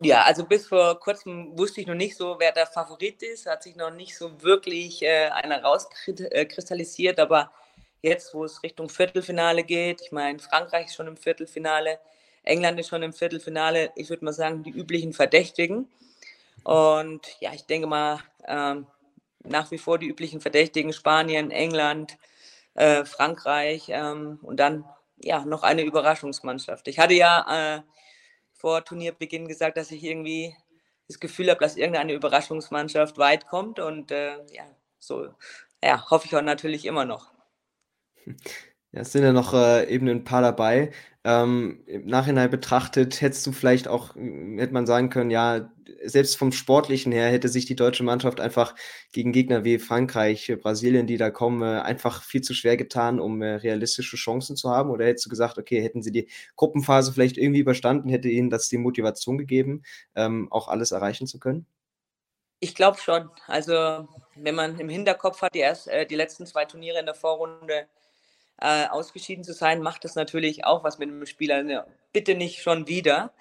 Ja, 0.00 0.22
also 0.24 0.44
bis 0.44 0.66
vor 0.66 0.98
kurzem 0.98 1.56
wusste 1.56 1.80
ich 1.80 1.86
noch 1.86 1.94
nicht 1.94 2.16
so, 2.16 2.36
wer 2.38 2.52
der 2.52 2.66
Favorit 2.66 3.22
ist. 3.22 3.46
Hat 3.46 3.62
sich 3.62 3.76
noch 3.76 3.90
nicht 3.90 4.16
so 4.16 4.42
wirklich 4.42 5.02
äh, 5.02 5.28
einer 5.28 5.62
rauskristallisiert. 5.62 7.20
Aber 7.20 7.52
jetzt, 8.02 8.34
wo 8.34 8.44
es 8.44 8.62
Richtung 8.62 8.88
Viertelfinale 8.88 9.62
geht, 9.62 10.00
ich 10.02 10.12
meine, 10.12 10.38
Frankreich 10.40 10.86
ist 10.86 10.96
schon 10.96 11.06
im 11.06 11.16
Viertelfinale, 11.16 12.00
England 12.42 12.80
ist 12.80 12.88
schon 12.88 13.02
im 13.02 13.12
Viertelfinale. 13.12 13.92
Ich 13.96 14.10
würde 14.10 14.24
mal 14.24 14.32
sagen, 14.32 14.62
die 14.64 14.70
üblichen 14.70 15.12
Verdächtigen. 15.12 15.88
Und 16.64 17.22
ja, 17.40 17.52
ich 17.54 17.66
denke 17.66 17.86
mal, 17.86 18.18
ähm, 18.46 18.86
nach 19.44 19.70
wie 19.70 19.78
vor 19.78 19.98
die 19.98 20.08
üblichen 20.08 20.40
Verdächtigen: 20.40 20.92
Spanien, 20.92 21.50
England, 21.50 22.18
äh, 22.74 23.04
Frankreich 23.04 23.86
ähm, 23.88 24.38
und 24.42 24.58
dann 24.58 24.84
ja 25.18 25.44
noch 25.44 25.62
eine 25.62 25.82
Überraschungsmannschaft. 25.82 26.88
Ich 26.88 26.98
hatte 26.98 27.14
ja. 27.14 27.76
Äh, 27.78 27.82
vor 28.54 28.84
Turnierbeginn 28.84 29.48
gesagt, 29.48 29.76
dass 29.76 29.90
ich 29.90 30.02
irgendwie 30.02 30.56
das 31.08 31.20
Gefühl 31.20 31.50
habe, 31.50 31.60
dass 31.60 31.76
irgendeine 31.76 32.14
Überraschungsmannschaft 32.14 33.18
weit 33.18 33.46
kommt 33.46 33.78
und 33.78 34.10
äh, 34.10 34.36
ja, 34.52 34.64
so 34.98 35.28
ja, 35.84 36.10
hoffe 36.10 36.26
ich 36.26 36.36
auch 36.36 36.42
natürlich 36.42 36.86
immer 36.86 37.04
noch. 37.04 37.32
Ja, 38.92 39.00
es 39.00 39.12
sind 39.12 39.24
ja 39.24 39.32
noch 39.32 39.52
äh, 39.52 39.86
eben 39.92 40.08
ein 40.08 40.24
paar 40.24 40.40
dabei. 40.40 40.92
Ähm, 41.24 41.82
Im 41.86 42.06
Nachhinein 42.06 42.50
betrachtet, 42.50 43.20
hättest 43.20 43.46
du 43.46 43.52
vielleicht 43.52 43.88
auch, 43.88 44.14
hätte 44.14 44.72
man 44.72 44.86
sagen 44.86 45.10
können, 45.10 45.30
ja, 45.30 45.70
selbst 46.04 46.36
vom 46.36 46.52
Sportlichen 46.52 47.12
her 47.12 47.28
hätte 47.28 47.48
sich 47.48 47.66
die 47.66 47.76
deutsche 47.76 48.02
Mannschaft 48.02 48.40
einfach 48.40 48.74
gegen 49.12 49.32
Gegner 49.32 49.64
wie 49.64 49.78
Frankreich, 49.78 50.52
Brasilien, 50.60 51.06
die 51.06 51.16
da 51.16 51.30
kommen, 51.30 51.62
äh, 51.62 51.80
einfach 51.80 52.22
viel 52.22 52.42
zu 52.42 52.54
schwer 52.54 52.76
getan, 52.76 53.20
um 53.20 53.42
äh, 53.42 53.54
realistische 53.54 54.16
Chancen 54.16 54.56
zu 54.56 54.70
haben? 54.70 54.90
Oder 54.90 55.06
hättest 55.06 55.26
du 55.26 55.30
gesagt, 55.30 55.58
okay, 55.58 55.82
hätten 55.82 56.02
sie 56.02 56.12
die 56.12 56.28
Gruppenphase 56.56 57.12
vielleicht 57.12 57.36
irgendwie 57.36 57.60
überstanden, 57.60 58.08
hätte 58.08 58.28
ihnen 58.28 58.50
das 58.50 58.68
die 58.68 58.78
Motivation 58.78 59.38
gegeben, 59.38 59.82
ähm, 60.14 60.48
auch 60.50 60.68
alles 60.68 60.92
erreichen 60.92 61.26
zu 61.26 61.38
können? 61.38 61.66
Ich 62.60 62.74
glaube 62.74 62.98
schon. 62.98 63.30
Also, 63.46 64.08
wenn 64.36 64.54
man 64.54 64.78
im 64.78 64.88
Hinterkopf 64.88 65.42
hat, 65.42 65.54
die, 65.54 65.58
erst, 65.58 65.88
äh, 65.88 66.06
die 66.06 66.16
letzten 66.16 66.46
zwei 66.46 66.64
Turniere 66.64 66.98
in 66.98 67.06
der 67.06 67.14
Vorrunde 67.14 67.86
äh, 68.60 68.86
ausgeschieden 68.86 69.44
zu 69.44 69.52
sein, 69.52 69.82
macht 69.82 70.04
das 70.04 70.14
natürlich 70.14 70.64
auch 70.64 70.84
was 70.84 70.98
mit 70.98 71.08
dem 71.08 71.26
Spieler. 71.26 71.62
Ne, 71.62 71.84
bitte 72.12 72.34
nicht 72.34 72.62
schon 72.62 72.88
wieder. 72.88 73.32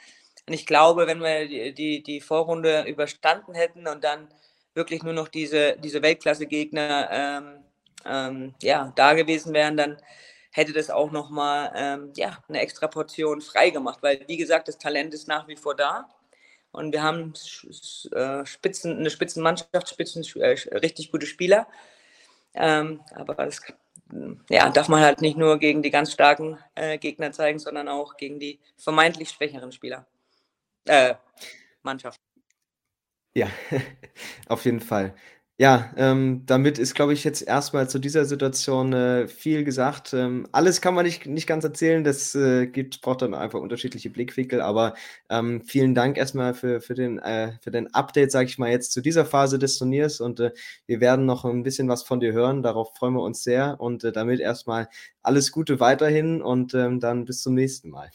Und 0.48 0.54
ich 0.54 0.66
glaube, 0.66 1.08
wenn 1.08 1.20
wir 1.20 1.48
die, 1.48 1.74
die, 1.74 2.04
die 2.04 2.22
Vorrunde 2.22 2.84
überstanden 2.84 3.54
hätten 3.54 3.88
und 3.88 4.04
dann 4.04 4.28
wirklich 4.74 5.04
nur 5.04 5.14
noch 5.14 5.28
diese, 5.28 5.78
diese 5.78 6.02
Weltklasse-Gegner 6.02 7.10
ähm, 7.12 7.64
ähm, 8.06 8.56
ja, 8.62 8.92
da 8.96 9.14
gewesen 9.14 9.54
wären, 9.54 9.78
dann 9.78 9.98
hätte 10.52 10.74
das 10.74 10.90
auch 10.90 11.12
nochmal 11.12 11.72
ähm, 11.76 12.14
ja, 12.16 12.38
eine 12.48 12.60
extra 12.60 12.88
Portion 12.88 13.42
freigemacht. 13.42 14.04
Weil, 14.04 14.24
wie 14.28 14.38
gesagt, 14.38 14.68
das 14.68 14.78
Talent 14.78 15.14
ist 15.14 15.28
nach 15.28 15.48
wie 15.48 15.56
vor 15.56 15.76
da. 15.76 16.10
Und 16.72 16.92
wir 16.92 17.04
haben 17.04 17.34
äh, 18.12 18.46
Spitzen, 18.46 18.98
eine 18.98 19.10
Spitzenmannschaft, 19.10 19.90
Spitzen, 19.90 20.24
äh, 20.42 20.58
richtig 20.78 21.12
gute 21.12 21.26
Spieler. 21.26 21.68
Ähm, 22.56 23.02
aber 23.16 23.36
das 23.36 23.62
ja, 24.50 24.70
darf 24.70 24.90
man 24.90 25.02
halt 25.02 25.22
nicht 25.22 25.38
nur 25.38 25.58
gegen 25.58 25.82
die 25.82 25.90
ganz 25.90 26.12
starken 26.12 26.58
äh, 26.76 26.98
Gegner 26.98 27.32
zeigen, 27.32 27.60
sondern 27.60 27.88
auch 27.88 28.18
gegen 28.18 28.40
die 28.40 28.60
vermeintlich 28.78 29.30
schwächeren 29.30 29.72
Spieler. 29.72 30.06
Äh, 30.86 31.16
Mannschaft. 31.82 32.20
Ja, 33.36 33.48
auf 34.48 34.66
jeden 34.66 34.80
Fall. 34.80 35.16
Ja, 35.60 35.94
ähm, 35.98 36.44
damit 36.48 36.80
ist, 36.80 36.96
glaube 36.96 37.14
ich, 37.14 37.24
jetzt 37.24 37.44
erstmal 37.44 37.88
zu 37.88 38.00
dieser 38.00 38.26
Situation 38.26 38.92
äh, 38.92 39.28
viel 39.28 39.64
gesagt. 39.64 40.12
Ähm, 40.14 40.48
alles 40.52 40.82
kann 40.82 40.96
man 40.96 41.06
nicht, 41.06 41.28
nicht 41.28 41.46
ganz 41.46 41.64
erzählen, 41.64 42.04
das 42.04 42.34
äh, 42.34 42.66
gibt, 42.66 43.02
braucht 43.02 43.22
dann 43.22 43.36
einfach 43.36 43.60
unterschiedliche 43.60 44.10
Blickwinkel, 44.10 44.62
aber 44.62 44.96
ähm, 45.30 45.62
vielen 45.62 45.94
Dank 45.94 46.18
erstmal 46.18 46.56
für, 46.56 46.82
für, 46.82 46.96
den, 46.96 47.20
äh, 47.20 47.54
für 47.62 47.70
den 47.70 47.94
Update, 47.94 48.32
sage 48.32 48.50
ich 48.50 48.58
mal, 48.58 48.72
jetzt 48.72 48.92
zu 48.94 49.02
dieser 49.02 49.26
Phase 49.26 49.60
des 49.60 49.78
Turniers 49.78 50.22
und 50.22 50.40
äh, 50.40 50.52
wir 50.88 51.00
werden 51.00 51.28
noch 51.28 51.46
ein 51.46 51.62
bisschen 51.62 51.88
was 51.88 52.02
von 52.02 52.20
dir 52.20 52.34
hören, 52.34 52.64
darauf 52.64 52.96
freuen 52.98 53.14
wir 53.14 53.22
uns 53.22 53.44
sehr 53.44 53.80
und 53.80 54.04
äh, 54.04 54.12
damit 54.12 54.40
erstmal 54.40 54.90
alles 55.22 55.52
Gute 55.52 55.80
weiterhin 55.80 56.42
und 56.42 56.74
ähm, 56.74 57.00
dann 57.00 57.26
bis 57.26 57.44
zum 57.44 57.54
nächsten 57.54 57.90
Mal. 57.92 58.10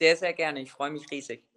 Sehr, 0.00 0.16
sehr 0.16 0.32
gerne, 0.32 0.62
ich 0.62 0.72
freue 0.72 0.90
mich 0.90 1.10
riesig. 1.10 1.49